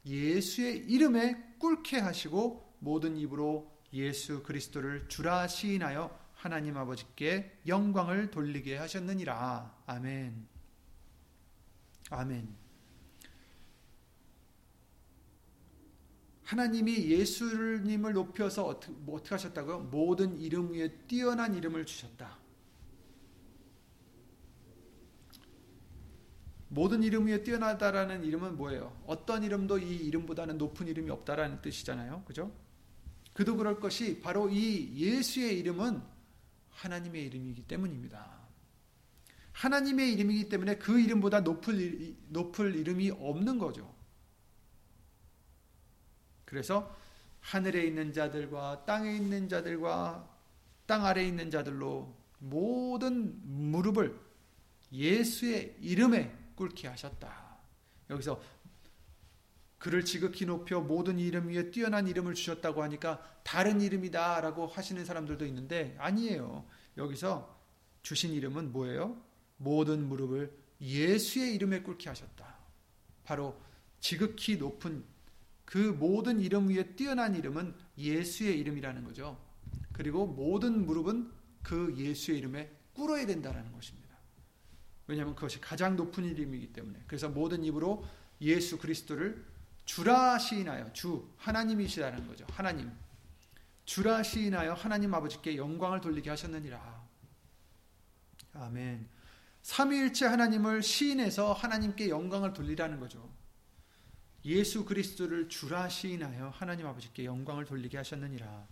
예수의 0.06 0.78
이름에 0.86 1.56
꿇게 1.58 1.98
하시고 1.98 2.76
모든 2.80 3.18
입으로 3.18 3.79
예수 3.94 4.44
그리스도를 4.44 5.08
주라 5.08 5.48
시인하여 5.48 6.18
하나님 6.34 6.78
아버지께 6.78 7.60
영광을 7.68 8.32
돌리게 8.32 8.78
하셨느니라. 8.78 9.84
아멘. 9.88 10.48
아멘. 12.12 12.56
하나님이 16.44 17.12
예수님을 17.12 18.14
높여서 18.14 18.66
어떻게, 18.66 18.92
뭐 18.94 19.18
어떻게 19.18 19.36
하셨다고요? 19.36 19.82
모든 19.82 20.40
이름 20.40 20.74
위에 20.74 20.90
뛰어난 21.08 21.54
이름을 21.54 21.86
주셨다. 21.86 22.40
모든 26.70 27.04
이름 27.04 27.28
위에 27.28 27.44
뛰어나다라는 27.44 28.24
이름은 28.24 28.58
뭐예요? 28.58 29.00
어떤 29.06 29.44
이름도 29.44 29.78
이 29.80 29.96
이름보다는 30.08 30.58
높은 30.58 30.88
이름이 30.88 31.12
없다라는 31.12 31.62
뜻이잖아요. 31.62 32.24
그죠? 32.26 32.52
그도 33.34 33.56
그럴 33.56 33.80
것이 33.80 34.20
바로 34.20 34.50
이 34.50 34.94
예수의 34.96 35.60
이름은 35.60 36.02
하나님의 36.72 37.26
이름이기 37.26 37.64
때문입니다. 37.64 38.40
하나님의 39.52 40.14
이름이기 40.14 40.50
때문에 40.50 40.78
그 40.78 41.00
이름보다 41.00 41.42
높을, 41.42 42.16
높을 42.30 42.76
이름이 42.76 43.12
없는 43.12 43.60
거죠. 43.60 43.94
그래서 46.46 46.96
하늘에 47.42 47.86
있는 47.86 48.14
자들과 48.14 48.86
땅에 48.86 49.16
있는 49.16 49.50
자들과 49.50 50.28
땅 50.86 51.06
아래에 51.06 51.28
있는 51.28 51.52
자들로 51.52 52.16
모든 52.40 53.40
무릎을 53.72 54.20
예수의 54.92 55.78
이름에 55.82 56.36
꿇게 56.56 56.88
하셨다. 56.88 57.58
여기서 58.10 58.42
그를 59.80 60.04
지극히 60.04 60.46
높여 60.46 60.82
모든 60.82 61.18
이름 61.18 61.48
위에 61.48 61.72
뛰어난 61.72 62.08
이름을 62.08 62.34
주셨다고 62.34 62.84
하니까 62.84 63.24
다른 63.44 63.82
이름이다 63.82 64.42
라고 64.42 64.68
하시는 64.68 65.04
사람들도 65.04 65.46
있는데 65.48 65.96
아니에요. 65.98 66.66
여기서 66.98 67.58
주신 68.04 68.34
이름은 68.34 68.74
뭐예요? 68.74 69.18
모든 69.58 70.08
무릎을 70.08 70.52
예수의 70.82 71.56
이름에 71.56 71.82
꿇게 71.82 72.10
하셨다. 72.10 72.58
바로 73.24 73.60
지극히 74.00 74.58
높은 74.58 75.04
그 75.64 75.78
모든 75.78 76.42
이름 76.42 76.70
위에 76.70 76.96
뛰어난 76.96 77.36
이름은 77.36 77.74
예수의 77.98 78.60
이름이라는 78.60 79.04
거죠. 79.06 79.40
그리고 79.94 80.26
모든 80.26 80.86
무릎은 80.86 81.32
그 81.64 81.94
예수의 81.98 82.40
이름에 82.40 82.72
꿇어야 82.94 83.26
된다는 83.26 83.72
것입니다. 83.72 84.10
왜냐하면 85.08 85.36
그것이 85.36 85.62
가장 85.62 85.96
높은 85.96 86.26
이름이기 86.26 86.74
때문에. 86.74 87.04
그래서 87.08 87.30
모든 87.30 87.64
입으로 87.64 88.06
예수 88.42 88.78
그리스도를 88.78 89.46
주라 89.90 90.38
시인하여 90.38 90.94
주 90.94 91.28
하나님이시라는 91.38 92.28
거죠. 92.28 92.46
하나님. 92.52 92.92
주라 93.86 94.22
시인하여 94.22 94.76
하나님 94.76 95.12
아버지께 95.16 95.58
영광을 95.58 96.00
돌리게 96.00 96.30
하셨느니라. 96.30 97.04
아멘. 98.54 99.10
삼위일체 99.64 100.28
하나님을 100.28 100.84
시인해서 100.84 101.54
하나님께 101.54 102.10
영광을 102.10 102.54
돌리라는 102.54 103.00
거죠. 103.00 103.34
예수 104.46 104.86
그리스도를 104.86 105.50
주라 105.50 105.90
시인하여 105.90 106.50
하나님 106.50 106.86
아버지께 106.86 107.26
영광을 107.26 107.66
돌리게 107.66 107.98
하셨느니라. 107.98 108.68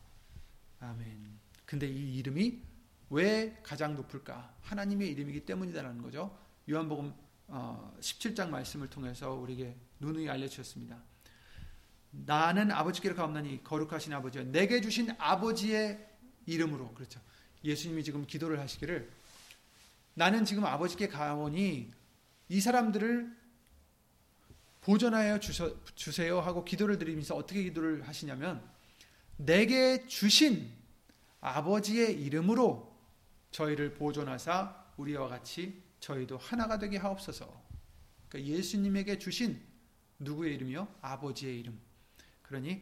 아멘. 0.82 1.39
근데 1.65 1.88
이 1.88 2.17
이름이 2.19 2.62
왜 3.10 3.60
가장 3.63 3.95
높을까? 3.95 4.53
하나님의 4.62 5.10
이름이기 5.13 5.47
때문이다라는 5.47 6.03
거죠. 6.03 6.38
요한복음 6.69 7.12
17장 7.49 8.41
어, 8.41 8.49
말씀을 8.49 8.91
통해서 8.91 9.34
우리에게 9.34 9.87
누누이 10.00 10.30
알려주셨습니다. 10.30 11.02
나는 12.12 12.72
아버지께로 12.72 13.16
가옵나니 13.16 13.64
거룩하신 13.64 14.14
아버지여 14.14 14.44
내게 14.46 14.82
주신 14.82 15.10
아버지의 15.18 16.06
이름으로 16.46 16.94
그렇죠. 16.94 17.20
예수님이 17.64 18.04
지금 18.04 18.26
기도를 18.26 18.60
하시기를 18.60 19.12
나는 20.14 20.46
지금 20.46 20.66
아버지께 20.66 21.08
가오니 21.10 21.92
이 22.50 22.62
사람들을 22.62 23.36
보존하여 24.82 25.40
주세요 25.40 26.40
하고 26.40 26.64
기도를 26.64 26.98
드리면서 26.98 27.36
어떻게 27.36 27.64
기도를 27.64 28.08
하시냐면 28.08 28.64
내게 29.36 30.08
주신 30.08 30.72
아버지의 31.42 32.22
이름으로 32.22 32.96
저희를 33.52 33.94
보존하사 33.96 34.86
우리와 34.98 35.28
같이 35.28 35.84
저희도 36.00 36.38
하나가 36.38 36.80
되게 36.80 36.98
하옵소서. 36.98 37.46
그러니까 38.30 38.54
예수님에게 38.54 39.20
주신 39.20 39.62
누구의 40.19 40.56
이름이요? 40.56 40.88
아버지의 41.01 41.60
이름. 41.60 41.80
그러니 42.41 42.82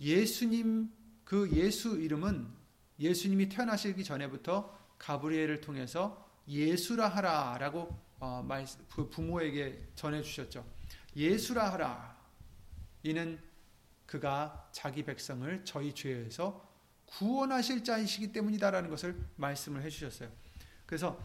예수님 0.00 0.90
그 1.24 1.50
예수 1.52 2.00
이름은 2.00 2.48
예수님이 2.98 3.48
태어나시기 3.48 4.04
전에부터 4.04 4.76
가브리엘을 4.98 5.60
통해서 5.60 6.28
예수라 6.48 7.08
하라라고 7.08 8.08
어, 8.20 8.46
그 8.90 9.08
부모에게 9.08 9.90
전해 9.94 10.22
주셨죠. 10.22 10.66
예수라 11.14 11.72
하라. 11.72 12.18
이는 13.02 13.38
그가 14.06 14.68
자기 14.72 15.04
백성을 15.04 15.64
저희 15.64 15.94
죄에서 15.94 16.66
구원하실 17.06 17.84
자이시기 17.84 18.32
때문이다라는 18.32 18.90
것을 18.90 19.18
말씀을 19.36 19.82
해 19.82 19.90
주셨어요. 19.90 20.30
그래서 20.86 21.22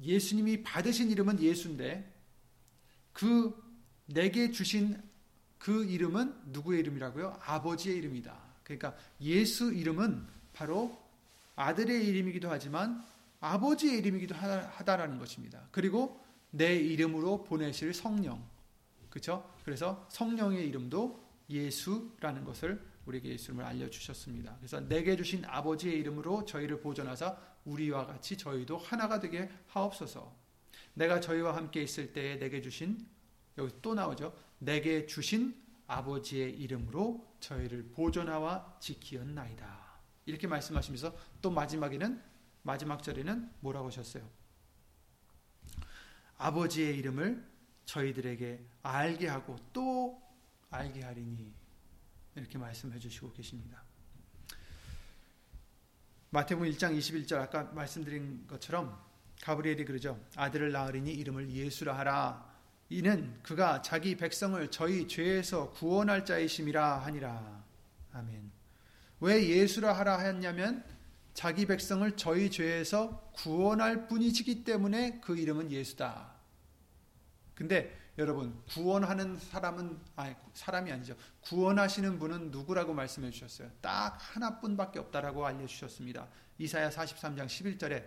예수님이 0.00 0.62
받으신 0.62 1.10
이름은 1.10 1.40
예수인데 1.40 2.14
그 3.12 3.65
내게 4.06 4.50
주신 4.50 5.00
그 5.58 5.84
이름은 5.84 6.34
누구의 6.46 6.80
이름이라고요? 6.80 7.40
아버지의 7.42 7.96
이름이다. 7.96 8.36
그러니까 8.62 8.96
예수 9.20 9.72
이름은 9.72 10.26
바로 10.52 10.96
아들의 11.56 12.06
이름이기도 12.06 12.50
하지만 12.50 13.04
아버지의 13.40 13.98
이름이기도 13.98 14.34
하다라는 14.34 15.18
것입니다. 15.18 15.68
그리고 15.70 16.20
내 16.50 16.76
이름으로 16.76 17.44
보내실 17.44 17.94
성령. 17.94 18.42
그렇죠? 19.10 19.48
그래서 19.64 20.06
성령의 20.10 20.66
이름도 20.68 21.24
예수라는 21.48 22.44
것을 22.44 22.82
우리에게 23.06 23.30
예수님을 23.30 23.64
알려 23.64 23.88
주셨습니다. 23.88 24.56
그래서 24.58 24.80
내게 24.80 25.16
주신 25.16 25.44
아버지의 25.44 25.98
이름으로 26.00 26.44
저희를 26.44 26.80
보존하사 26.80 27.36
우리와 27.64 28.06
같이 28.06 28.36
저희도 28.36 28.78
하나가 28.78 29.20
되게 29.20 29.48
하옵소서. 29.68 30.34
내가 30.94 31.20
저희와 31.20 31.56
함께 31.56 31.82
있을 31.82 32.12
때에 32.12 32.38
내게 32.38 32.60
주신 32.60 33.06
여기 33.58 33.72
또 33.82 33.94
나오죠. 33.94 34.36
내게 34.58 35.06
주신 35.06 35.54
아버지의 35.86 36.58
이름으로 36.58 37.36
저희를 37.40 37.90
보존하와 37.94 38.78
지키었나이다. 38.80 39.86
이렇게 40.26 40.46
말씀하시면서 40.46 41.16
또 41.40 41.50
마지막에는 41.50 42.22
마지막 42.62 43.02
절에는 43.02 43.50
뭐라고 43.60 43.86
하셨어요? 43.86 44.28
아버지의 46.38 46.98
이름을 46.98 47.46
저희들에게 47.84 48.66
알게 48.82 49.28
하고 49.28 49.56
또 49.72 50.20
알게 50.70 51.02
하리니 51.02 51.54
이렇게 52.34 52.58
말씀해 52.58 52.98
주시고 52.98 53.32
계십니다. 53.32 53.82
마태복음 56.30 56.68
1장 56.72 56.98
21절 56.98 57.36
아까 57.36 57.62
말씀드린 57.72 58.46
것처럼 58.46 59.00
가브리엘이 59.42 59.84
그러죠. 59.84 60.20
아들을 60.34 60.72
낳으리니 60.72 61.12
이름을 61.12 61.50
예수라 61.50 61.96
하라. 61.96 62.55
이는 62.88 63.38
그가 63.42 63.82
자기 63.82 64.16
백성을 64.16 64.70
저희 64.70 65.08
죄에서 65.08 65.70
구원할 65.70 66.24
자이심이라 66.24 66.98
하니라. 66.98 67.64
아멘. 68.12 68.50
왜 69.20 69.48
예수라 69.48 69.92
하라 69.92 70.18
하였냐면 70.18 70.84
자기 71.34 71.66
백성을 71.66 72.16
저희 72.16 72.50
죄에서 72.50 73.30
구원할 73.34 74.08
분이시기 74.08 74.64
때문에 74.64 75.20
그 75.20 75.36
이름은 75.36 75.70
예수다. 75.70 76.34
근데 77.54 77.96
여러분 78.18 78.62
구원하는 78.68 79.36
사람은 79.36 79.98
아니 80.16 80.34
사람이 80.54 80.90
아니죠. 80.92 81.16
구원하시는 81.42 82.18
분은 82.18 82.50
누구라고 82.50 82.94
말씀해 82.94 83.30
주셨어요. 83.30 83.70
딱 83.80 84.16
하나뿐밖에 84.20 84.98
없다라고 85.00 85.44
알려 85.44 85.66
주셨습니다. 85.66 86.28
이사야 86.58 86.90
43장 86.90 87.46
11절에 87.46 88.04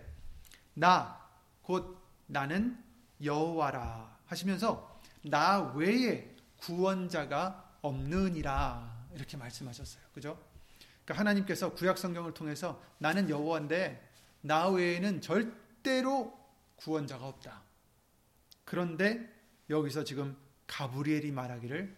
나 0.74 1.30
곧 1.70 2.02
나는 2.26 2.82
여호와라 3.22 4.18
하시면서 4.30 5.00
나 5.24 5.60
외에 5.74 6.36
구원자가 6.58 7.78
없느니라 7.82 9.08
이렇게 9.14 9.36
말씀하셨어요. 9.36 10.04
그죠? 10.14 10.40
그러니까 11.04 11.18
하나님께서 11.18 11.74
구약 11.74 11.98
성경을 11.98 12.32
통해서 12.32 12.80
나는 12.98 13.28
여호와인데 13.28 14.08
나 14.42 14.68
외에는 14.68 15.20
절대로 15.20 16.38
구원자가 16.76 17.26
없다. 17.26 17.62
그런데 18.64 19.28
여기서 19.68 20.04
지금 20.04 20.36
가브리엘이 20.68 21.32
말하기를 21.32 21.96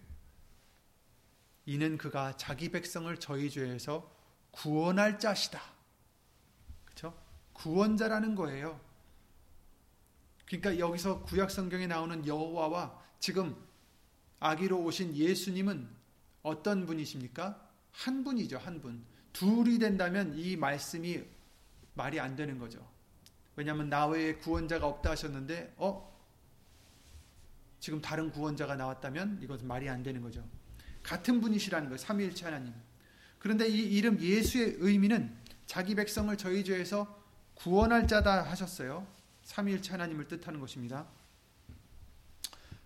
이는 1.67 1.99
그가 1.99 2.37
자기 2.37 2.71
백성을 2.71 3.15
저희 3.19 3.51
죄에서 3.51 4.11
구원할 4.51 5.19
자시다. 5.19 5.61
그렇죠? 6.87 7.15
구원자라는 7.53 8.35
거예요. 8.35 8.81
그러니까 10.47 10.79
여기서 10.79 11.23
구약 11.23 11.51
성경에 11.51 11.87
나오는 11.87 12.27
여호와와 12.27 13.01
지금 13.19 13.57
아기로 14.41 14.83
오신 14.85 15.17
예수님은 15.17 15.89
어떤 16.43 16.87
분이십니까? 16.87 17.69
한 17.93 18.25
분이죠, 18.25 18.59
한 18.59 18.81
분. 18.81 19.05
둘이 19.33 19.79
된다면 19.79 20.35
이 20.37 20.57
말씀이 20.57 21.23
말이 21.95 22.19
안 22.19 22.35
되는 22.37 22.59
거죠. 22.59 22.87
왜냐하면 23.55 23.89
나 23.89 24.07
외에 24.07 24.35
구원자가 24.37 24.87
없다 24.87 25.11
하셨는데, 25.11 25.75
어? 25.77 26.11
지금 27.81 28.01
다른 28.01 28.31
구원자가 28.31 28.77
나왔다면 28.77 29.41
이것은 29.43 29.67
말이 29.67 29.89
안 29.89 30.03
되는 30.03 30.23
거죠. 30.23 30.45
같은 31.03 31.41
분이시라는 31.41 31.89
거예요. 31.89 31.99
삼위일체 31.99 32.45
하나님. 32.45 32.73
그런데 33.39 33.69
이 33.69 33.97
이름 33.97 34.21
예수의 34.21 34.77
의미는 34.79 35.37
자기 35.67 35.95
백성을 35.95 36.35
저희 36.37 36.65
죄에서 36.65 37.23
구원할 37.55 38.07
자다 38.07 38.43
하셨어요. 38.45 39.07
삼위일체 39.43 39.93
하나님을 39.93 40.29
뜻하는 40.29 40.61
것입니다. 40.61 41.07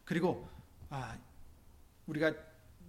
그리고 0.04 0.48
아, 0.90 1.16
우리가 2.06 2.32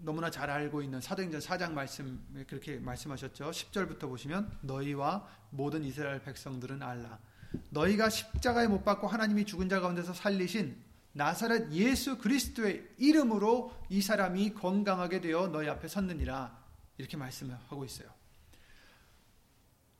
너무나 0.01 0.30
잘 0.30 0.49
알고 0.49 0.82
있는 0.82 1.01
사도행전 1.01 1.41
4장 1.41 1.72
말씀에 1.72 2.43
그렇게 2.47 2.78
말씀하셨죠. 2.80 3.49
10절부터 3.51 4.01
보시면 4.01 4.59
너희와 4.61 5.28
모든 5.49 5.84
이스라엘 5.84 6.22
백성들은 6.22 6.84
알라. 6.84 7.20
너희가 7.72 8.09
십자가에 8.09 8.68
못 8.68 8.84
박고 8.84 9.07
하나님이 9.07 9.45
죽은 9.45 9.70
자 9.70 9.80
가운데서 9.80 10.13
살리신 10.13 10.86
나사렛 11.13 11.72
예수 11.72 12.20
그리스도의 12.20 12.88
이름으로 12.97 13.76
이 13.89 14.01
사람이 14.01 14.53
건강하게 14.53 15.22
되어 15.22 15.47
너희 15.47 15.68
앞에 15.68 15.88
섰느니라. 15.88 16.55
이렇게 16.99 17.18
말씀하고 17.18 17.86
있어요. 17.86 18.16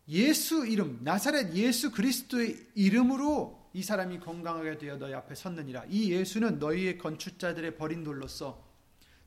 예수 0.10 0.66
이름, 0.66 1.00
나사렛 1.04 1.54
예수 1.54 1.92
그리스도의 1.92 2.58
이름으로 2.76 3.70
이 3.74 3.84
사람이 3.84 4.20
건강하게 4.20 4.78
되어 4.78 4.98
너희 4.98 5.14
앞에 5.14 5.36
섰느니라. 5.36 5.86
이 5.90 6.12
예수는 6.12 6.60
너희의 6.60 6.98
건축자들의 6.98 7.76
버린 7.76 8.04
돌로서 8.04 8.66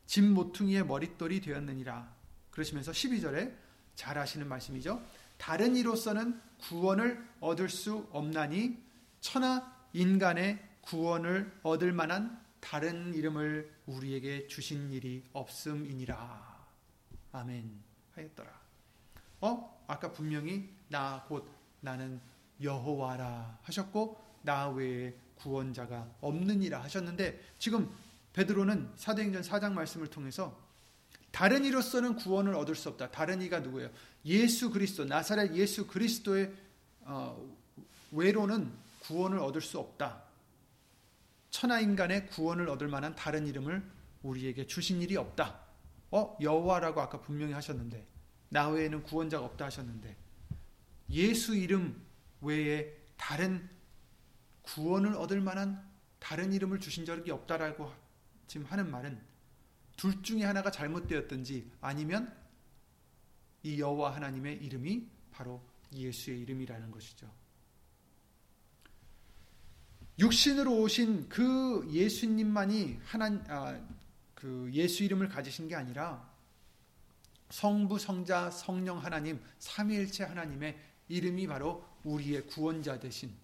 집 0.06 0.24
모퉁이의 0.24 0.86
머릿돌이 0.86 1.40
되었느니라. 1.40 2.12
그러시면서 2.50 2.92
12절에 2.92 3.54
잘 3.94 4.18
하시는 4.18 4.48
말씀이죠. 4.48 5.02
다른 5.36 5.76
이로서는 5.76 6.40
구원을 6.58 7.24
얻을 7.40 7.68
수 7.68 8.08
없나니 8.10 8.78
천하 9.20 9.72
인간의 9.92 10.58
구원을 10.80 11.60
얻을 11.62 11.92
만한 11.92 12.40
다른 12.60 13.14
이름을 13.14 13.72
우리에게 13.86 14.46
주신 14.46 14.90
일이 14.92 15.22
없음이니라. 15.32 16.66
아멘. 17.32 17.82
하였더라. 18.14 18.59
어? 19.41 19.84
아까 19.86 20.12
분명히 20.12 20.68
나 20.88 21.24
곧 21.28 21.49
나는 21.80 22.20
여호와라 22.62 23.59
하셨고 23.62 24.20
나 24.43 24.68
외에 24.68 25.14
구원자가 25.36 26.09
없느니라 26.20 26.82
하셨는데 26.82 27.41
지금 27.59 27.91
베드로는 28.32 28.93
사도행전 28.97 29.43
4장 29.43 29.72
말씀을 29.72 30.09
통해서 30.09 30.59
다른 31.30 31.64
이로서는 31.64 32.16
구원을 32.16 32.55
얻을 32.55 32.74
수 32.74 32.88
없다. 32.88 33.11
다른 33.11 33.41
이가 33.41 33.61
누구예요? 33.61 33.91
예수 34.26 34.70
그리스도 34.70 35.05
나사렛 35.05 35.55
예수 35.55 35.86
그리스도의 35.86 36.53
어, 37.03 37.41
외로는 38.12 38.72
구원을 39.01 39.38
얻을 39.38 39.61
수 39.61 39.78
없다. 39.78 40.22
천하 41.51 41.80
인간의 41.80 42.26
구원을 42.28 42.68
얻을 42.68 42.88
만한 42.88 43.14
다른 43.14 43.47
이름을 43.47 43.82
우리에게 44.22 44.66
주신 44.66 45.01
일이 45.01 45.16
없다. 45.16 45.61
어 46.11 46.36
여호와라고 46.41 47.01
아까 47.01 47.20
분명히 47.20 47.53
하셨는데 47.53 48.05
나 48.51 48.68
외에는 48.68 49.03
구원자가 49.05 49.44
없다 49.46 49.66
하셨는데 49.66 50.16
예수 51.11 51.57
이름 51.57 52.01
외에 52.40 52.94
다른 53.16 53.68
구원을 54.62 55.14
얻을 55.14 55.40
만한 55.40 55.88
다른 56.18 56.53
이름을 56.53 56.80
주신 56.80 57.05
적이 57.05 57.30
없다라고 57.30 57.92
지금 58.46 58.66
하는 58.66 58.90
말은 58.90 59.20
둘 59.96 60.22
중에 60.22 60.44
하나가 60.44 60.70
잘못되었든지 60.70 61.70
아니면 61.80 62.34
이 63.62 63.80
여호와 63.80 64.14
하나님의 64.16 64.57
이름이 64.64 65.07
바로 65.30 65.62
예수의 65.94 66.40
이름이라는 66.40 66.90
것이죠. 66.90 67.30
육신으로 70.18 70.80
오신 70.80 71.28
그 71.28 71.86
예수님만이 71.90 73.01
하나 73.05 73.26
아, 73.48 73.80
그 74.34 74.70
예수 74.72 75.03
이름을 75.05 75.28
가지신 75.28 75.68
게 75.68 75.74
아니라 75.74 76.29
성부, 77.51 77.98
성자, 77.98 78.51
성령 78.51 78.98
하나님 78.98 79.42
삼위일체 79.59 80.24
하나님의 80.24 80.78
이름이 81.09 81.46
바로 81.46 81.84
우리의 82.05 82.46
구원자 82.46 82.98
되신 82.98 83.34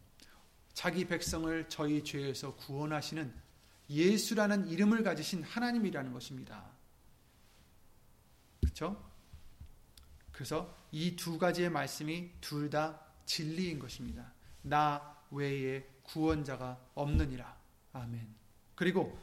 자기 0.73 1.07
백성을 1.07 1.69
저희 1.69 2.03
죄에서 2.05 2.55
구원하시는 2.57 3.33
예수라는 3.89 4.69
이름을 4.69 5.03
가지신 5.03 5.43
하나님이라는 5.43 6.13
것입니다. 6.13 6.65
그렇죠? 8.61 9.03
그래서 10.33 10.75
이 10.93 11.17
두 11.17 11.39
가지의 11.39 11.71
말씀이 11.71 12.31
둘 12.41 12.69
다 12.71 13.01
진리인 13.25 13.79
것입니다. 13.79 14.33
나 14.63 15.17
외에 15.31 15.85
구원자가 16.03 16.79
없느니라. 16.95 17.57
아멘. 17.93 18.35
그리고 18.75 19.19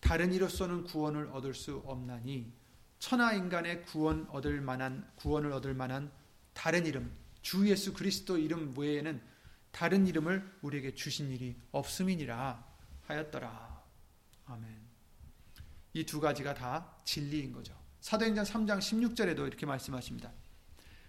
다른 0.00 0.32
이로서는 0.32 0.84
구원을 0.84 1.28
얻을 1.28 1.54
수 1.54 1.82
없나니 1.86 2.52
천하 2.98 3.32
인간의 3.34 3.84
구원 3.84 4.26
얻을 4.30 4.60
만한 4.60 5.08
구원을 5.16 5.52
얻을 5.52 5.74
만한 5.74 6.10
다른 6.54 6.86
이름 6.86 7.12
주 7.42 7.68
예수 7.68 7.92
그리스도 7.92 8.38
이름 8.38 8.74
외에는 8.76 9.20
다른 9.70 10.06
이름을 10.06 10.58
우리에게 10.62 10.94
주신 10.94 11.30
일이 11.30 11.56
없음이니라 11.70 12.64
하였더라. 13.06 13.84
아멘. 14.46 14.86
이 15.94 16.04
두 16.04 16.20
가지가 16.20 16.54
다 16.54 16.96
진리인 17.04 17.52
거죠. 17.52 17.74
사도행전 18.00 18.44
3장 18.44 18.78
16절에도 18.78 19.46
이렇게 19.46 19.66
말씀하십니다. 19.66 20.32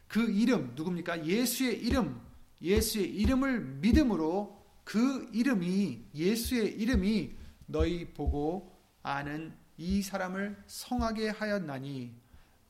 그 0.07 0.31
이름 0.31 0.73
누굽니까? 0.75 1.25
예수의 1.25 1.81
이름 1.81 2.21
예수의 2.61 3.13
이름을 3.15 3.59
믿음으로 3.81 4.65
그 4.83 5.29
이름이 5.33 6.05
예수의 6.15 6.79
이름이 6.79 7.35
너희 7.65 8.13
보고 8.13 8.81
아는 9.03 9.55
이 9.77 10.01
사람을 10.01 10.61
성하게 10.65 11.29
하였나니 11.29 12.13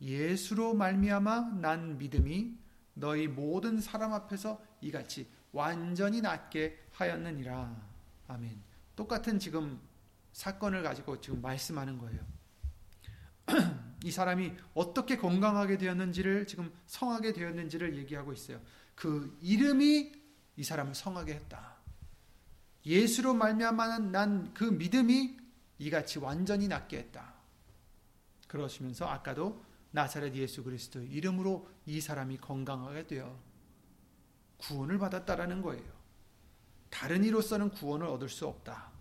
예수로 0.01 0.73
말미암아 0.75 1.59
난 1.61 1.97
믿음이 1.97 2.55
너희 2.93 3.27
모든 3.27 3.79
사람 3.79 4.13
앞에서 4.13 4.61
이같이 4.81 5.27
완전히 5.51 6.21
낫게 6.21 6.77
하였느니라. 6.91 7.75
아멘. 8.27 8.61
똑같은 8.95 9.39
지금 9.39 9.79
사건을 10.33 10.83
가지고 10.83 11.19
지금 11.21 11.41
말씀하는 11.41 11.97
거예요. 11.97 12.19
이 14.03 14.11
사람이 14.11 14.53
어떻게 14.73 15.17
건강하게 15.17 15.77
되었는지를 15.77 16.45
지금 16.45 16.71
성하게 16.85 17.33
되었는지를 17.33 17.97
얘기하고 17.97 18.33
있어요. 18.33 18.59
그 18.93 19.35
이름이 19.41 20.11
이 20.57 20.63
사람을 20.63 20.93
성하게 20.93 21.35
했다. 21.35 21.77
예수로 22.85 23.33
말미암아 23.33 23.99
난 23.99 24.53
그 24.53 24.63
믿음이 24.63 25.46
이같이 25.79 26.19
완전히 26.19 26.67
낫게 26.67 26.97
했다. 26.97 27.35
그러시면서 28.47 29.05
아까도 29.05 29.63
나사렛 29.91 30.35
예수 30.35 30.63
그리스도 30.63 31.01
이름으로 31.01 31.69
이 31.85 32.01
사람이 32.01 32.37
건강하게 32.37 33.07
되어 33.07 33.39
구원을 34.57 34.97
받았다라는 34.97 35.61
거예요. 35.61 35.97
다른 36.89 37.23
이로서는 37.23 37.71
구원을 37.71 38.07
얻을 38.07 38.29
수 38.29 38.47
없다. 38.47 38.91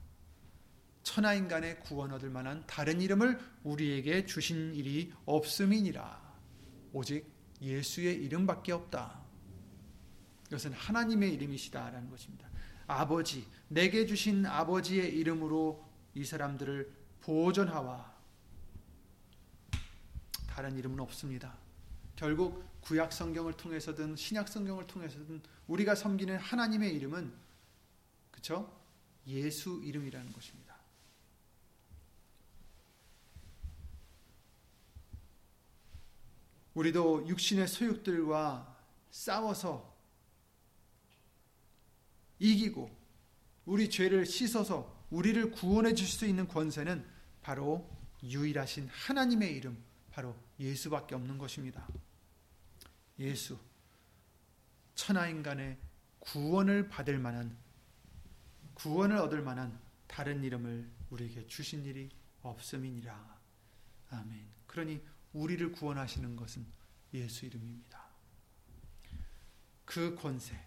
천하 1.02 1.34
인간의 1.34 1.80
구원 1.80 2.12
얻을 2.12 2.30
만한 2.30 2.64
다른 2.66 3.00
이름을 3.00 3.38
우리에게 3.62 4.26
주신 4.26 4.74
일이 4.74 5.12
없음이니라. 5.24 6.26
오직 6.92 7.30
예수의 7.62 8.24
이름밖에 8.24 8.72
없다. 8.72 9.24
이것은 10.48 10.72
하나님의 10.72 11.32
이름이시다라는 11.34 12.10
것입니다. 12.10 12.48
아버지, 12.86 13.46
내게 13.68 14.06
주신 14.06 14.46
아버지의 14.46 15.16
이름으로 15.16 15.85
이 16.16 16.24
사람들을 16.24 16.90
보존하와 17.20 18.16
다른 20.48 20.78
이름은 20.78 20.98
없습니다. 21.00 21.54
결국 22.16 22.64
구약 22.80 23.12
성경을 23.12 23.52
통해서든 23.52 24.16
신약 24.16 24.48
성경을 24.48 24.86
통해서든 24.86 25.42
우리가 25.66 25.94
섬기는 25.94 26.38
하나님의 26.38 26.94
이름은 26.94 27.34
그쵸? 28.30 28.74
예수 29.26 29.82
이름이라는 29.84 30.32
것입니다. 30.32 30.74
우리도 36.72 37.28
육신의 37.28 37.68
소욕들과 37.68 38.74
싸워서 39.10 39.94
이기고 42.38 42.90
우리 43.66 43.90
죄를 43.90 44.24
씻어서 44.24 44.95
우리를 45.10 45.50
구원해 45.52 45.94
주실 45.94 46.18
수 46.18 46.26
있는 46.26 46.48
권세는 46.48 47.04
바로 47.42 47.88
유일하신 48.22 48.88
하나님의 48.88 49.54
이름, 49.54 49.82
바로 50.10 50.36
예수밖에 50.58 51.14
없는 51.14 51.38
것입니다. 51.38 51.86
예수, 53.18 53.58
천하인간의 54.94 55.78
구원을 56.18 56.88
받을 56.88 57.18
만한, 57.18 57.56
구원을 58.74 59.16
얻을 59.18 59.42
만한 59.42 59.78
다른 60.06 60.42
이름을 60.42 60.90
우리에게 61.10 61.46
주신 61.46 61.84
일이 61.84 62.10
없음이니라. 62.42 63.38
아멘. 64.10 64.46
그러니 64.66 65.00
우리를 65.32 65.72
구원하시는 65.72 66.36
것은 66.36 66.66
예수 67.14 67.46
이름입니다. 67.46 68.04
그 69.84 70.14
권세, 70.16 70.58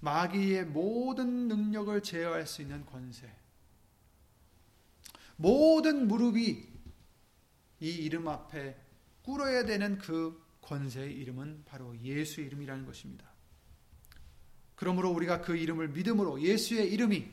마귀의 0.00 0.66
모든 0.66 1.48
능력을 1.48 2.02
제어할 2.02 2.46
수 2.46 2.62
있는 2.62 2.84
권세, 2.86 3.30
모든 5.36 6.08
무릎이 6.08 6.68
이 7.80 7.88
이름 7.88 8.28
앞에 8.28 8.76
꿇어야 9.22 9.64
되는 9.64 9.98
그 9.98 10.42
권세의 10.62 11.12
이름은 11.12 11.64
바로 11.64 11.98
예수 12.02 12.40
이름이라는 12.40 12.84
것입니다. 12.84 13.30
그러므로 14.74 15.10
우리가 15.10 15.42
그 15.42 15.56
이름을 15.56 15.88
믿음으로 15.88 16.40
예수의 16.40 16.90
이름이 16.92 17.28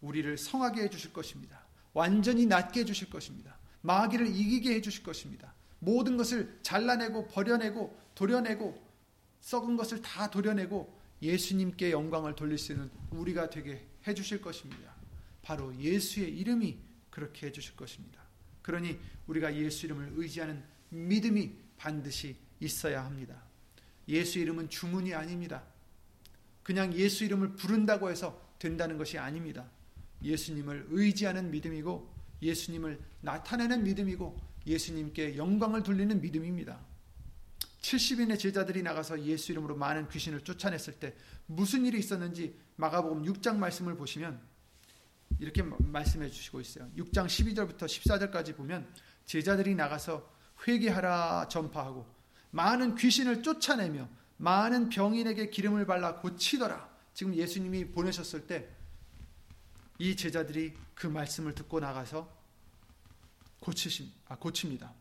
우리를 0.00 0.38
성하게 0.38 0.82
해주실 0.82 1.12
것입니다. 1.12 1.64
완전히 1.92 2.46
낫게 2.46 2.80
해주실 2.80 3.10
것입니다. 3.10 3.58
마귀를 3.82 4.28
이기게 4.28 4.74
해주실 4.76 5.02
것입니다. 5.02 5.54
모든 5.78 6.16
것을 6.16 6.58
잘라내고 6.62 7.28
버려내고 7.28 7.98
도려내고 8.14 8.80
썩은 9.40 9.76
것을 9.76 10.02
다 10.02 10.30
도려내고 10.30 10.99
예수님께 11.22 11.90
영광을 11.90 12.34
돌릴 12.34 12.58
수 12.58 12.72
있는 12.72 12.90
우리가 13.10 13.50
되게 13.50 13.86
해 14.06 14.14
주실 14.14 14.40
것입니다. 14.40 14.94
바로 15.42 15.74
예수의 15.78 16.36
이름이 16.38 16.78
그렇게 17.10 17.46
해 17.46 17.52
주실 17.52 17.76
것입니다. 17.76 18.20
그러니 18.62 18.98
우리가 19.26 19.54
예수 19.56 19.86
이름을 19.86 20.12
의지하는 20.16 20.62
믿음이 20.90 21.52
반드시 21.76 22.36
있어야 22.60 23.04
합니다. 23.04 23.42
예수 24.08 24.38
이름은 24.38 24.68
주문이 24.68 25.14
아닙니다. 25.14 25.64
그냥 26.62 26.94
예수 26.94 27.24
이름을 27.24 27.56
부른다고 27.56 28.10
해서 28.10 28.40
된다는 28.58 28.98
것이 28.98 29.18
아닙니다. 29.18 29.68
예수님을 30.22 30.86
의지하는 30.90 31.50
믿음이고 31.50 32.14
예수님을 32.42 33.00
나타내는 33.22 33.84
믿음이고 33.84 34.38
예수님께 34.66 35.36
영광을 35.36 35.82
돌리는 35.82 36.20
믿음입니다. 36.20 36.78
70인의 37.80 38.38
제자들이 38.38 38.82
나가서 38.82 39.22
예수 39.24 39.52
이름으로 39.52 39.76
많은 39.76 40.08
귀신을 40.08 40.42
쫓아냈을 40.42 40.94
때 40.94 41.14
무슨 41.46 41.86
일이 41.86 41.98
있었는지 41.98 42.58
마가복음 42.76 43.24
6장 43.24 43.56
말씀을 43.56 43.96
보시면 43.96 44.40
이렇게 45.38 45.62
말씀해 45.62 46.28
주시고 46.28 46.60
있어요. 46.60 46.90
6장 46.96 47.26
12절부터 47.26 47.84
14절까지 47.84 48.56
보면 48.56 48.86
제자들이 49.24 49.74
나가서 49.74 50.30
회개하라 50.66 51.48
전파하고 51.48 52.06
많은 52.50 52.96
귀신을 52.96 53.42
쫓아내며 53.42 54.08
많은 54.36 54.88
병인에게 54.90 55.50
기름을 55.50 55.86
발라 55.86 56.16
고치더라. 56.16 56.90
지금 57.14 57.34
예수님이 57.34 57.86
보내셨을 57.86 58.46
때 58.46 58.80
이 60.00 60.16
제자들이 60.16 60.72
그 60.94 61.06
말씀을 61.06 61.54
듣고 61.54 61.78
나가서 61.78 62.26
고치심, 63.60 64.10
아, 64.28 64.36
고칩니다. 64.36 64.94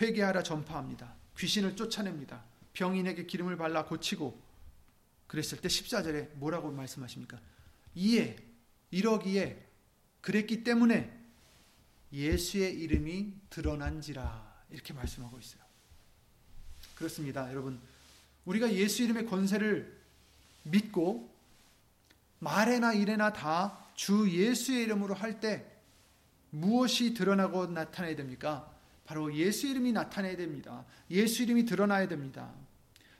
회개하라 0.00 0.42
전파합니다. 0.42 1.14
귀신을 1.38 1.76
쫓아냅니다. 1.76 2.44
병인에게 2.72 3.26
기름을 3.26 3.56
발라 3.56 3.84
고치고 3.84 4.40
그랬을 5.26 5.60
때 5.60 5.68
14절에 5.68 6.34
뭐라고 6.34 6.70
말씀하십니까? 6.70 7.40
이에 7.94 8.36
이러기에 8.90 9.64
그랬기 10.20 10.64
때문에 10.64 11.12
예수의 12.12 12.74
이름이 12.80 13.32
드러난지라 13.50 14.64
이렇게 14.70 14.92
말씀하고 14.92 15.38
있어요. 15.38 15.62
그렇습니다. 16.94 17.50
여러분 17.50 17.80
우리가 18.44 18.72
예수 18.72 19.02
이름의 19.02 19.26
권세를 19.26 20.00
믿고 20.64 21.34
말에나 22.38 22.92
일에나 22.94 23.32
다 23.32 23.86
주 23.96 24.30
예수의 24.30 24.84
이름으로 24.84 25.14
할 25.14 25.40
때 25.40 25.66
무엇이 26.50 27.12
드러나고 27.14 27.66
나타나야 27.66 28.14
됩니까? 28.14 28.72
바로 29.06 29.32
예수 29.34 29.68
이름이 29.68 29.92
나타나야 29.92 30.36
됩니다. 30.36 30.84
예수 31.10 31.44
이름이 31.44 31.64
드러나야 31.64 32.08
됩니다. 32.08 32.52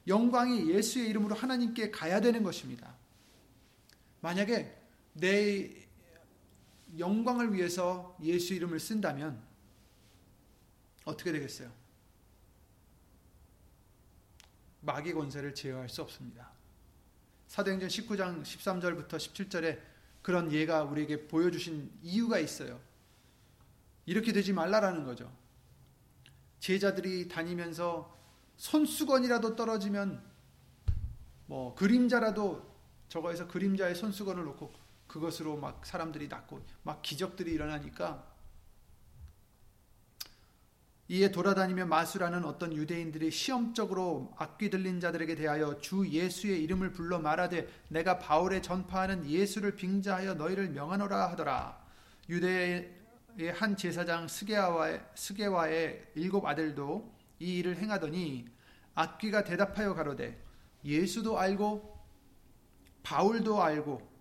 영광이 0.08 0.68
예수의 0.70 1.08
이름으로 1.10 1.34
하나님께 1.34 1.92
가야 1.92 2.20
되는 2.20 2.42
것입니다. 2.42 2.94
만약에 4.20 4.76
내 5.14 5.86
영광을 6.98 7.54
위해서 7.54 8.16
예수 8.22 8.54
이름을 8.54 8.80
쓴다면 8.80 9.40
어떻게 11.04 11.30
되겠어요? 11.32 11.72
마귀 14.80 15.12
권세를 15.12 15.54
제어할 15.54 15.88
수 15.88 16.02
없습니다. 16.02 16.50
사도행전 17.46 17.88
19장 17.88 18.42
13절부터 18.42 19.10
17절에 19.10 19.80
그런 20.22 20.52
예가 20.52 20.82
우리에게 20.82 21.28
보여주신 21.28 21.92
이유가 22.02 22.40
있어요. 22.40 22.80
이렇게 24.04 24.32
되지 24.32 24.52
말라라는 24.52 25.04
거죠. 25.04 25.32
제자들이 26.66 27.28
다니면서 27.28 28.12
손수건이라도 28.56 29.54
떨어지면 29.54 30.20
뭐 31.46 31.76
그림자라도 31.76 32.60
저거에서 33.08 33.46
그림자에 33.46 33.94
손수건을 33.94 34.42
놓고 34.46 34.72
그것으로 35.06 35.58
막 35.58 35.86
사람들이 35.86 36.26
낫고 36.26 36.60
막 36.82 37.02
기적들이 37.02 37.52
일어나니까 37.52 38.26
이에 41.06 41.30
돌아다니며 41.30 41.86
마술하는 41.86 42.44
어떤 42.44 42.72
유대인들이 42.72 43.30
시험적으로 43.30 44.34
악귀 44.36 44.70
들린 44.70 44.98
자들에게 44.98 45.36
대하여 45.36 45.78
주 45.78 46.08
예수의 46.08 46.64
이름을 46.64 46.92
불러 46.92 47.20
말하되 47.20 47.68
내가 47.90 48.18
바울의 48.18 48.64
전파하는 48.64 49.30
예수를 49.30 49.76
빙자하여 49.76 50.34
너희를 50.34 50.70
명하노라 50.70 51.30
하더라. 51.30 51.80
유대의 52.28 53.05
한 53.54 53.76
제사장 53.76 54.28
스게와의, 54.28 55.04
스게와의 55.14 56.12
일곱 56.14 56.46
아들도 56.46 57.14
이 57.38 57.58
일을 57.58 57.76
행하더니 57.76 58.46
악귀가 58.94 59.44
대답하여 59.44 59.94
가로되 59.94 60.42
예수도 60.84 61.38
알고 61.38 61.96
바울도 63.02 63.62
알고 63.62 64.16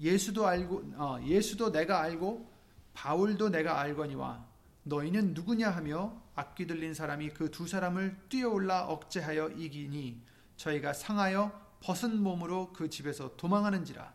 예수도 0.00 0.46
알고 0.46 0.92
어, 0.96 1.18
예수도 1.24 1.72
내가 1.72 2.00
알고 2.00 2.48
바울도 2.94 3.48
내가 3.48 3.80
알거니와 3.80 4.46
너희는 4.84 5.34
누구냐 5.34 5.70
하며 5.70 6.22
악귀 6.34 6.66
들린 6.66 6.94
사람이 6.94 7.30
그 7.30 7.50
두 7.50 7.66
사람을 7.66 8.16
뛰어올라 8.28 8.86
억제하여 8.86 9.50
이기니 9.50 10.22
저희가 10.56 10.92
상하여 10.92 11.52
벗은 11.80 12.22
몸으로 12.22 12.72
그 12.72 12.88
집에서 12.88 13.36
도망하는지라 13.36 14.14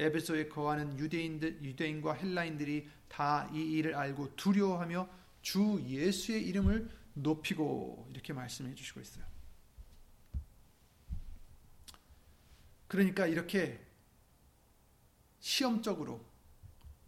에베소에 0.00 0.48
거하는 0.48 0.98
유대인들 0.98 1.62
유대인과 1.62 2.14
헬라인들이 2.14 2.88
다 3.08 3.50
이 3.52 3.60
일을 3.72 3.94
알고 3.94 4.36
두려워하며 4.36 5.08
주 5.42 5.82
예수의 5.86 6.46
이름을 6.46 6.88
높이고 7.14 8.06
이렇게 8.10 8.32
말씀해 8.32 8.74
주시고 8.74 9.00
있어요. 9.00 9.24
그러니까 12.86 13.26
이렇게 13.26 13.84
시험적으로 15.40 16.24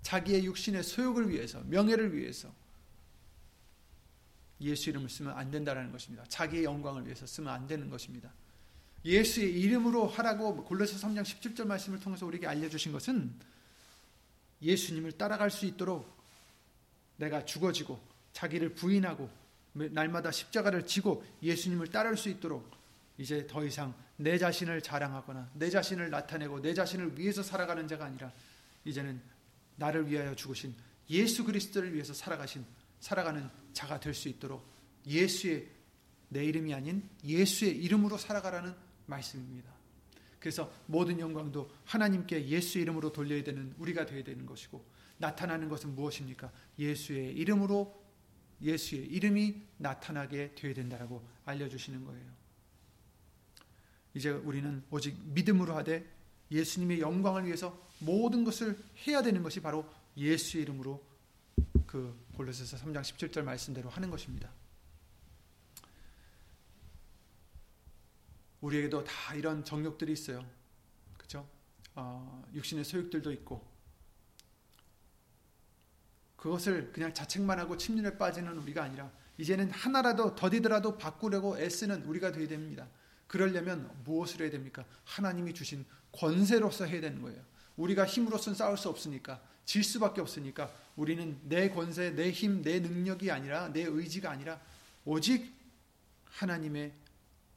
자기의 0.03 0.45
육신의 0.45 0.82
소욕을 0.82 1.30
위해서 1.30 1.61
명예를 1.64 2.14
위해서 2.14 2.53
예수 4.61 4.90
이름을 4.90 5.09
쓰면 5.09 5.36
안 5.36 5.51
된다라는 5.51 5.93
것입니다. 5.93 6.24
자기의 6.24 6.64
영광을 6.64 7.05
위해서 7.05 7.26
쓰면 7.26 7.53
안 7.53 7.66
되는 7.66 7.90
것입니다. 7.90 8.32
예수의 9.05 9.61
이름으로 9.61 10.07
하라고 10.07 10.65
골로새 10.65 10.97
3장 10.97 11.23
17절 11.23 11.67
말씀을 11.67 12.01
통해서 12.01 12.25
우리에게 12.27 12.47
알려주신 12.47 12.93
것은 12.93 13.33
예수님을 14.63 15.13
따라갈 15.13 15.51
수 15.51 15.67
있도록 15.67 16.09
내가 17.17 17.45
죽어지고 17.45 18.01
자기를 18.33 18.75
부인하고 18.75 19.29
날마다 19.73 20.31
십자가를 20.31 20.87
지고 20.87 21.25
예수님을 21.43 21.89
따를 21.89 22.17
수 22.17 22.29
있도록 22.29 22.71
이제 23.19 23.47
더 23.47 23.65
이상 23.65 23.95
내 24.17 24.39
자신을 24.39 24.83
자랑하거나 24.83 25.51
내 25.55 25.69
자신을 25.71 26.11
나타내고 26.11 26.63
내 26.63 26.75
자신을 26.75 27.19
위해서 27.19 27.43
살아가는 27.43 27.87
자가 27.89 28.05
아니라 28.05 28.33
이제는 28.85 29.21
나를 29.77 30.09
위하여 30.09 30.35
죽으신 30.35 30.75
예수 31.11 31.45
그리스도를 31.45 31.93
위해서 31.95 32.15
살아가신 32.15 32.65
살아가는 33.01 33.49
자가 33.73 33.99
될 33.99 34.15
수 34.15 34.29
있도록 34.29 34.65
예수의 35.07 35.67
내 36.29 36.45
이름이 36.45 36.73
아닌 36.73 37.09
예수의 37.25 37.77
이름으로 37.77 38.17
살아가라는 38.17 38.75
말씀입니다. 39.07 39.71
그래서 40.39 40.73
모든 40.87 41.21
영광도 41.21 41.71
하나님께 41.85 42.49
예수 42.49 42.79
이름으로 42.79 43.13
돌려야 43.13 43.45
되는 43.45 43.73
우리가 43.79 44.07
되어야 44.07 44.25
되는 44.25 44.45
것이고 44.45 44.85
나타나는 45.19 45.69
것은 45.69 45.95
무엇입니까? 45.95 46.51
예수의 46.79 47.33
이름으로 47.35 48.03
예수의 48.61 49.07
이름이 49.07 49.63
나타나게 49.79 50.55
되어야 50.55 50.75
된다라고 50.75 51.25
알려주시는 51.45 52.05
거예요. 52.05 52.33
이제 54.15 54.31
우리는 54.31 54.83
오직 54.91 55.17
믿음으로 55.27 55.75
하되 55.77 56.09
예수님의 56.51 57.01
영광을 57.01 57.47
위해서 57.47 57.81
모든 58.01 58.45
것을 58.45 58.79
해야 59.07 59.23
되는 59.23 59.43
것이 59.43 59.61
바로 59.61 59.89
예수의 60.17 60.65
이름으로 60.65 61.03
그 61.87 62.15
골로새서 62.37 62.77
3장 62.79 63.01
17절 63.03 63.43
말씀대로 63.43 63.89
하는 63.89 64.11
것입니다. 64.11 64.51
우리에게도 68.63 69.05
다 69.05 69.35
이런 69.35 69.65
정욕들이 69.65 70.13
있어요. 70.13 70.45
그렇죠? 71.19 71.47
어, 71.95 72.43
육신의 72.55 72.85
소욕들도 72.85 73.31
있고 73.33 73.71
그것을 76.37 76.93
그냥 76.93 77.13
자책만 77.13 77.59
하고 77.59 77.77
침륜에 77.77 78.17
빠지는 78.17 78.57
우리가 78.59 78.83
아니라 78.83 79.11
이제는 79.39 79.71
하나라도 79.71 80.35
더디더라도 80.35 80.99
바꾸려고 80.99 81.59
애쓰는 81.59 82.05
우리가 82.05 82.33
되어야 82.33 82.49
됩니다. 82.49 82.89
그러려면 83.27 83.91
무엇을 84.05 84.43
해야 84.43 84.51
됩니까? 84.51 84.85
하나님이 85.05 85.55
주신 85.55 85.85
권세로서 86.13 86.87
해야 86.87 87.01
되는 87.01 87.23
거예요. 87.23 87.43
우리가 87.77 88.07
힘으로서는 88.07 88.57
싸울 88.57 88.77
수 88.77 88.89
없으니까 88.89 89.41
질 89.65 89.83
수밖에 89.83 90.21
없으니까 90.21 90.71
우리는 90.97 91.39
내 91.45 91.71
권세, 91.71 92.11
내 92.11 92.31
힘, 92.31 92.63
내 92.63 92.81
능력이 92.81 93.31
아니라 93.31 93.73
내 93.73 93.83
의지가 93.83 94.31
아니라 94.31 94.61
오직 95.05 95.53
하나님의 96.25 96.93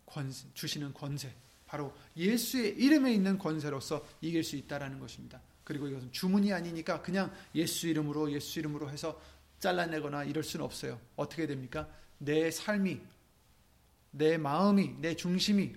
권세, 0.06 0.48
주시는 0.54 0.94
권세, 0.94 1.34
바로 1.66 1.94
예수의 2.16 2.78
이름에 2.78 3.14
있는 3.14 3.38
권세로서 3.38 4.06
이길 4.22 4.44
수 4.44 4.56
있다라는 4.56 5.00
것입니다. 5.00 5.42
그리고 5.64 5.88
이것은 5.88 6.12
주문이 6.12 6.54
아니니까 6.54 7.02
그냥 7.02 7.34
예수 7.56 7.88
이름으로 7.88 8.32
예수 8.32 8.60
이름으로 8.60 8.90
해서 8.90 9.20
잘라내거나 9.60 10.26
이럴 10.26 10.44
수는 10.44 10.64
없어요. 10.64 11.00
어떻게 11.16 11.48
됩니까? 11.48 11.90
내 12.20 12.52
삶이 12.52 13.02
내 14.12 14.38
마음이, 14.38 14.96
내 15.02 15.16
중심이 15.16 15.76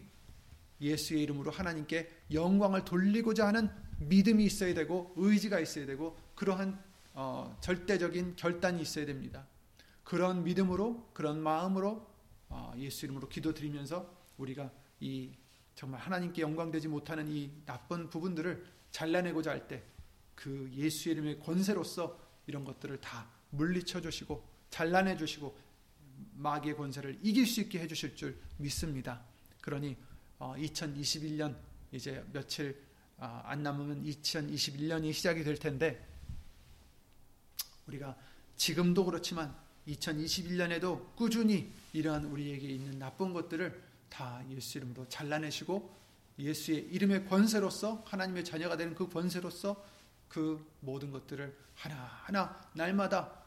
예수의 0.81 1.23
이름으로 1.23 1.51
하나님께 1.51 2.09
영광을 2.33 2.85
돌리고자 2.85 3.49
하는 3.49 3.69
믿음이 3.99 4.45
있어야 4.45 4.75
되고 4.75 5.13
의지가 5.17 5.59
있어야 5.59 5.87
되고 5.87 6.17
그러한 6.37 6.79
어, 7.15 7.57
절대적인 7.61 8.37
결단이 8.37 8.81
있어야 8.81 9.07
됩니다. 9.07 9.45
그런 10.05 10.45
믿음으로 10.45 11.11
그런 11.13 11.43
마음으로 11.43 12.07
어, 12.49 12.73
예수 12.79 13.07
이름으로 13.07 13.29
기도드리면서 13.29 14.18
우리가 14.39 14.71
이 15.01 15.31
정말 15.75 16.01
하나님께 16.01 16.43
영광되지 16.43 16.89
못하는 16.89 17.29
이 17.29 17.51
나쁜 17.67 18.09
부분들을 18.11 18.65
잘라내고자 18.91 19.51
할 19.51 19.69
때 19.69 19.99
그 20.39 20.71
예수 20.77 21.09
이름의 21.09 21.41
권세로서 21.41 22.17
이런 22.47 22.65
것들을 22.65 23.01
다 23.01 23.29
물리쳐 23.51 24.01
주시고 24.01 24.47
잘라내 24.71 25.17
주시고 25.17 25.59
마귀의 26.35 26.77
권세를 26.77 27.19
이길 27.25 27.45
수 27.45 27.61
있게 27.61 27.81
해 27.81 27.89
주실 27.89 28.15
줄 28.15 28.39
믿습니다. 28.59 29.21
그러니 29.61 29.97
2021년 30.39 31.55
어, 31.55 31.61
이제 31.91 32.25
며칠 32.33 32.81
어, 33.17 33.43
안 33.45 33.65
남으면 33.65 34.05
2021년이 34.05 35.13
시작이 35.13 35.43
될 35.43 35.57
텐데 35.57 36.07
우리가 37.89 38.17
지금도 38.57 39.05
그렇지만 39.07 39.57
2021년에도 39.89 41.17
꾸준히 41.17 41.73
이러한 41.93 42.27
우리에게 42.27 42.69
있는 42.69 43.01
나쁜 43.01 43.33
것들을 43.33 43.88
다 44.09 44.43
예수 44.51 44.79
이름으로 44.79 45.09
잘라내시고 45.09 45.97
예수의 46.39 46.89
이름의 46.91 47.27
권세로서 47.27 48.05
하나님의 48.07 48.45
자녀가 48.45 48.77
되는 48.77 48.95
그 48.95 49.09
권세로서 49.09 49.85
그 50.29 50.65
모든 50.81 51.11
것들을 51.11 51.57
하나하나 51.75 52.61
날마다 52.75 53.43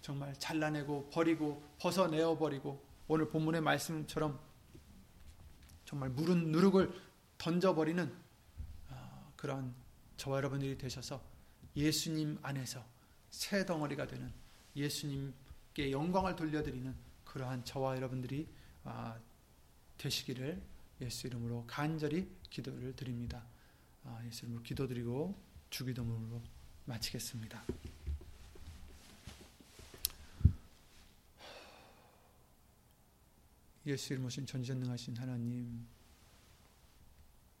정말 0.00 0.34
잘라내고 0.38 1.10
버리고 1.10 1.62
벗어내어 1.78 2.38
버리고 2.38 2.84
오늘 3.08 3.28
본문의 3.28 3.60
말씀처럼 3.60 4.38
정말 5.84 6.10
무른 6.10 6.52
누룩을 6.52 6.92
던져버리는 7.38 8.14
어, 8.90 9.32
그런 9.36 9.74
저와 10.16 10.38
여러분들이 10.38 10.76
되셔서 10.76 11.22
예수님 11.76 12.38
안에서 12.42 12.84
새 13.30 13.64
덩어리가 13.64 14.06
되는 14.06 14.32
예수님께 14.76 15.90
영광을 15.90 16.36
돌려드리는 16.36 16.94
그러한 17.24 17.64
저와 17.64 17.96
여러분들이 17.96 18.48
아, 18.84 19.16
되시기를 19.98 20.62
예수 21.00 21.26
이름으로 21.26 21.64
간절히 21.66 22.28
기도를 22.50 22.94
드립니다. 22.96 23.44
아, 24.04 24.22
예수 24.26 24.46
이름으로 24.46 24.62
기도드리고 24.62 25.38
주기도문으로 25.70 26.42
마치겠습니다. 26.86 27.64
예수 33.86 34.12
이름 34.12 34.26
오신 34.26 34.46
전지전능하신 34.46 35.16
하나님 35.16 35.86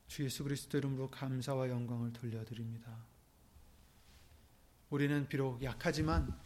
주 0.08 0.24
예수 0.24 0.42
그리스도 0.42 0.78
이름으로 0.78 1.10
감사와 1.10 1.68
영광을 1.68 2.12
돌려드립니다. 2.12 2.96
우리는 4.90 5.28
비록 5.28 5.62
약하지만 5.62 6.38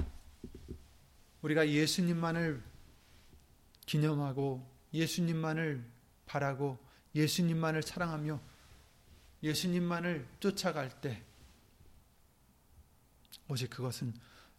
우리가 1.42 1.68
예수님만을 1.68 2.62
기념하고 3.86 4.71
예수님만을 4.94 5.84
바라고 6.26 6.78
예수님만을 7.14 7.82
사랑하며 7.82 8.40
예수님만을 9.42 10.26
쫓아갈 10.40 11.00
때 11.00 11.22
오직 13.48 13.70
그것은 13.70 14.14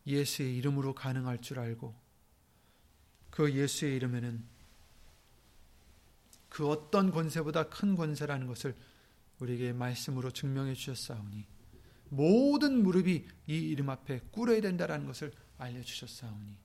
예수의 0.06 0.58
이름으로 0.58 0.94
가능할 0.94 1.42
줄 1.42 1.60
알고 1.60 1.96
그 3.30 3.52
예수의 3.54 3.96
이름에는 3.96 4.44
그 6.50 6.68
어떤 6.68 7.10
권세보다 7.10 7.70
큰 7.70 7.96
권세라는 7.96 8.46
것을 8.46 8.76
우리에게 9.40 9.74
말씀으로 9.74 10.30
증명해 10.32 10.76
주셨사오니 10.76 11.48
모든 12.10 12.84
무릎이 12.84 13.28
이 13.48 13.58
이름 13.58 13.90
앞에 13.90 14.20
꿇어야 14.32 14.62
된다라는 14.62 15.08
것을 15.08 15.34
알려 15.58 15.82
주셨사오니 15.82 16.56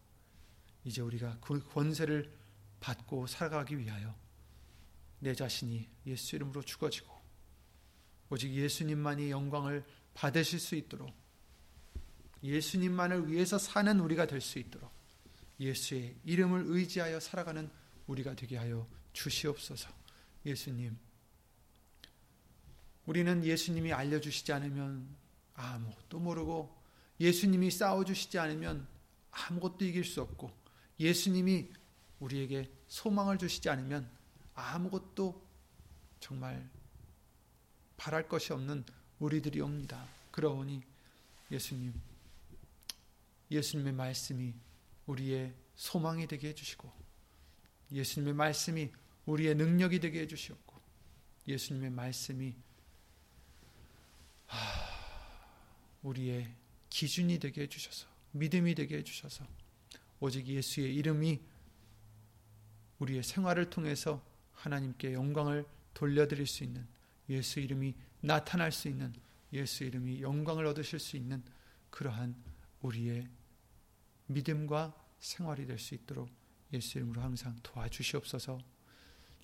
이제 0.84 1.00
우리가 1.00 1.38
그 1.40 1.64
권세를 1.68 2.30
받고 2.80 3.26
살아가기 3.26 3.78
위하여 3.78 4.14
내 5.20 5.34
자신이 5.34 5.88
예수 6.06 6.36
이름으로 6.36 6.62
죽어지고 6.62 7.12
오직 8.30 8.52
예수님만이 8.52 9.30
영광을 9.30 9.84
받으실 10.14 10.58
수 10.60 10.74
있도록 10.74 11.12
예수님만을 12.42 13.30
위해서 13.30 13.58
사는 13.58 13.98
우리가 13.98 14.26
될 14.26 14.40
수 14.40 14.58
있도록 14.58 14.92
예수의 15.60 16.16
이름을 16.24 16.64
의지하여 16.66 17.18
살아가는 17.20 17.68
우리가 18.06 18.34
되게 18.34 18.56
하여 18.56 18.86
주시옵소서. 19.12 19.90
예수님. 20.46 20.96
우리는 23.06 23.44
예수님이 23.44 23.92
알려주시지 23.92 24.52
않으면 24.52 25.16
아무것도 25.54 26.20
모르고 26.20 26.76
예수님이 27.18 27.70
싸워주시지 27.70 28.38
않으면 28.38 28.86
아무것도 29.30 29.84
이길 29.84 30.04
수 30.04 30.22
없고 30.22 30.50
예수님이 31.00 31.70
우리에게 32.20 32.70
소망을 32.88 33.38
주시지 33.38 33.68
않으면 33.68 34.10
아무것도 34.54 35.46
정말 36.20 36.68
바랄 37.96 38.28
것이 38.28 38.52
없는 38.52 38.84
우리들이 39.18 39.60
옵니다. 39.60 40.06
그러오니 40.30 40.82
예수님, 41.50 41.94
예수님의 43.50 43.92
말씀이 43.92 44.54
우리의 45.06 45.54
소망이 45.74 46.26
되게 46.26 46.48
해주시고, 46.48 46.92
예수님의 47.92 48.34
말씀이 48.34 48.92
우리의 49.26 49.54
능력이 49.54 50.00
되게 50.00 50.20
해주시옵고, 50.20 50.76
예수님의 51.46 51.90
말씀이 51.90 52.54
우리의 56.02 56.54
기준이 56.90 57.38
되게 57.38 57.62
해주셔서, 57.62 58.06
믿음이 58.32 58.74
되게 58.74 58.98
해주셔서, 58.98 59.46
오직 60.20 60.46
예수의 60.46 60.94
이름이 60.96 61.40
우리의 62.98 63.22
생활을 63.22 63.70
통해서 63.70 64.24
하나님께 64.52 65.12
영광을 65.12 65.64
돌려드릴 65.94 66.46
수 66.46 66.64
있는 66.64 66.86
예수 67.28 67.60
이름이 67.60 67.94
나타날 68.20 68.72
수 68.72 68.88
있는 68.88 69.12
예수 69.52 69.84
이름이 69.84 70.22
영광을 70.22 70.66
얻으실 70.66 70.98
수 70.98 71.16
있는 71.16 71.42
그러한 71.90 72.34
우리의 72.82 73.28
믿음과 74.26 74.94
생활이 75.18 75.66
될 75.66 75.78
수 75.78 75.94
있도록 75.94 76.28
예수 76.72 76.98
이름으로 76.98 77.20
항상 77.22 77.56
도와주시옵소서. 77.62 78.58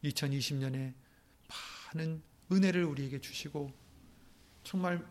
2020년에 0.02 0.92
많은 1.94 2.22
은혜를 2.52 2.84
우리에게 2.84 3.20
주시고 3.20 3.72
정말 4.62 5.07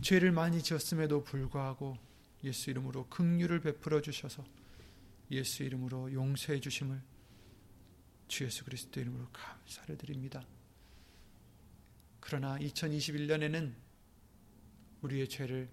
죄를 0.00 0.30
많이 0.30 0.62
지었음에도 0.62 1.24
불구하고 1.24 1.96
예수 2.44 2.70
이름으로 2.70 3.08
긍휼을 3.08 3.60
베풀어 3.60 4.00
주셔서 4.00 4.44
예수 5.30 5.64
이름으로 5.64 6.12
용서해 6.12 6.60
주심을 6.60 7.02
주 8.28 8.44
예수 8.44 8.64
그리스도 8.64 9.00
이름으로 9.00 9.26
감사를 9.32 9.96
드립니다. 9.96 10.46
그러나 12.20 12.58
2021년에는 12.58 13.74
우리의 15.00 15.28
죄를 15.28 15.68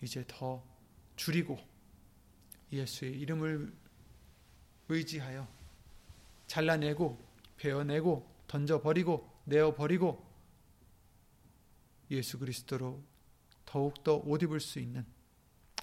이제 0.00 0.24
더 0.26 0.64
줄이고 1.16 1.58
예수의 2.72 3.18
이름을 3.20 3.72
의지하여 4.88 5.46
잘라내고 6.48 7.24
베어내고 7.56 8.28
던져버리고 8.48 9.30
내어버리고 9.44 10.30
예수 12.10 12.38
그리스도로 12.38 13.02
더욱더 13.64 14.16
옷 14.16 14.42
입을 14.42 14.60
수 14.60 14.80
있는 14.80 15.06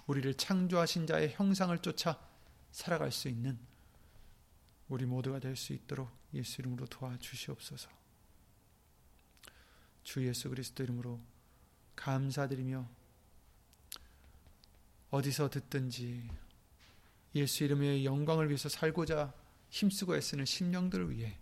우리를 0.07 0.33
창조하신 0.33 1.07
자의 1.07 1.31
형상을 1.31 1.77
쫓아 1.79 2.19
살아갈 2.71 3.11
수 3.11 3.29
있는 3.29 3.57
우리 4.89 5.05
모두가 5.05 5.39
될 5.39 5.55
수 5.55 5.73
있도록 5.73 6.09
예수 6.33 6.61
이름으로 6.61 6.85
도와주시옵소서. 6.87 7.89
주 10.03 10.25
예수 10.27 10.49
그리스도 10.49 10.83
이름으로 10.83 11.19
감사드리며 11.95 12.89
어디서 15.11 15.49
듣든지 15.49 16.29
예수 17.35 17.63
이름의 17.63 18.05
영광을 18.05 18.47
위해서 18.47 18.69
살고자 18.69 19.33
힘쓰고 19.69 20.15
애쓰는 20.15 20.45
심령들을 20.45 21.11
위해 21.11 21.37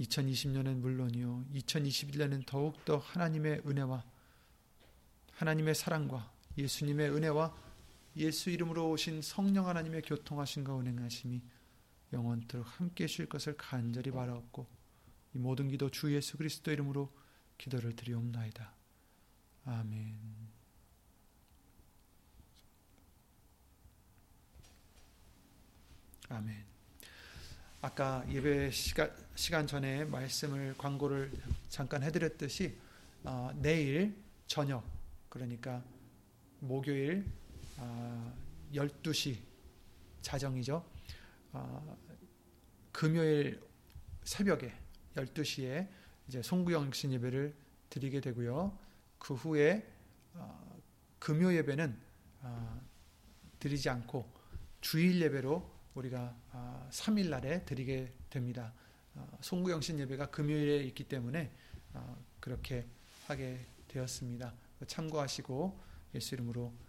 2020년은 0.00 0.76
물론이요 0.76 1.46
2021년은 1.54 2.46
더욱더 2.46 2.98
하나님의 2.98 3.62
은혜와 3.66 4.04
하나님의 5.32 5.74
사랑과 5.74 6.30
예수님의 6.56 7.10
은혜와 7.10 7.67
예수 8.18 8.50
이름으로 8.50 8.90
오신 8.90 9.22
성령 9.22 9.68
하나님의 9.68 10.02
교통하신가 10.02 10.74
운행하심이 10.74 11.40
영원토록 12.12 12.66
함께 12.66 13.04
해주실 13.04 13.26
것을 13.28 13.56
간절히 13.56 14.10
바라옵고 14.10 14.66
이 15.34 15.38
모든 15.38 15.68
기도 15.68 15.88
주 15.88 16.12
예수 16.14 16.36
그리스도 16.36 16.72
이름으로 16.72 17.12
기도를 17.58 17.94
드리옵나이다. 17.94 18.72
아멘. 19.66 20.16
아멘. 26.30 26.64
아까 27.80 28.24
예배 28.28 28.72
시간, 28.72 29.14
시간 29.36 29.66
전에 29.66 30.04
말씀을 30.06 30.74
광고를 30.76 31.30
잠깐 31.68 32.02
해드렸듯이 32.02 32.76
어, 33.22 33.52
내일 33.54 34.16
저녁 34.48 34.84
그러니까 35.28 35.84
목요일 36.60 37.24
어, 37.24 37.37
12시 38.72 39.38
자정이죠. 40.20 40.84
어, 41.52 41.96
금요일 42.92 43.60
새벽에 44.24 44.72
12시에 45.14 45.88
이제 46.26 46.42
송구영신 46.42 47.12
예배를 47.12 47.54
드리게 47.90 48.20
되고요. 48.20 48.78
그 49.18 49.34
후에 49.34 49.86
어, 50.34 50.82
금요 51.18 51.52
예배는 51.54 51.98
어, 52.42 52.80
드리지 53.58 53.88
않고 53.88 54.30
주일 54.80 55.20
예배로 55.22 55.78
우리가 55.94 56.36
어, 56.52 56.88
3일 56.92 57.28
날에 57.28 57.64
드리게 57.64 58.12
됩니다. 58.30 58.72
어, 59.14 59.26
송구영신 59.40 59.98
예배가 60.00 60.30
금요일에 60.30 60.84
있기 60.84 61.04
때문에 61.04 61.52
어, 61.94 62.24
그렇게 62.40 62.86
하게 63.26 63.58
되었습니다. 63.88 64.54
참고하시고 64.86 65.80
예수 66.14 66.34
이름으로 66.34 66.72
어, 66.72 66.87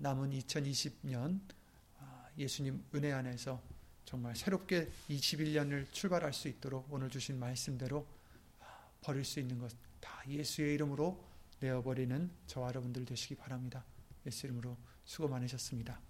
남은 0.00 0.30
2020년 0.30 1.40
어, 1.98 2.26
예수님 2.36 2.84
은혜 2.94 3.12
안에서 3.12 3.62
정말 4.04 4.34
새롭게 4.34 4.90
21년을 5.08 5.90
출발할 5.92 6.32
수 6.32 6.48
있도록 6.48 6.92
오늘 6.92 7.08
주신 7.08 7.38
말씀대로 7.38 8.06
아, 8.60 8.90
버릴 9.00 9.24
수 9.24 9.40
있는 9.40 9.58
것 9.58 9.90
다 10.00 10.22
예수의 10.26 10.74
이름으로 10.74 11.22
내어버리는 11.60 12.30
저와 12.46 12.68
여러분들 12.68 13.04
되시기 13.04 13.34
바랍니다. 13.36 13.84
예수 14.26 14.46
이름으로 14.46 14.76
수고 15.04 15.28
많으셨습니다. 15.28 16.00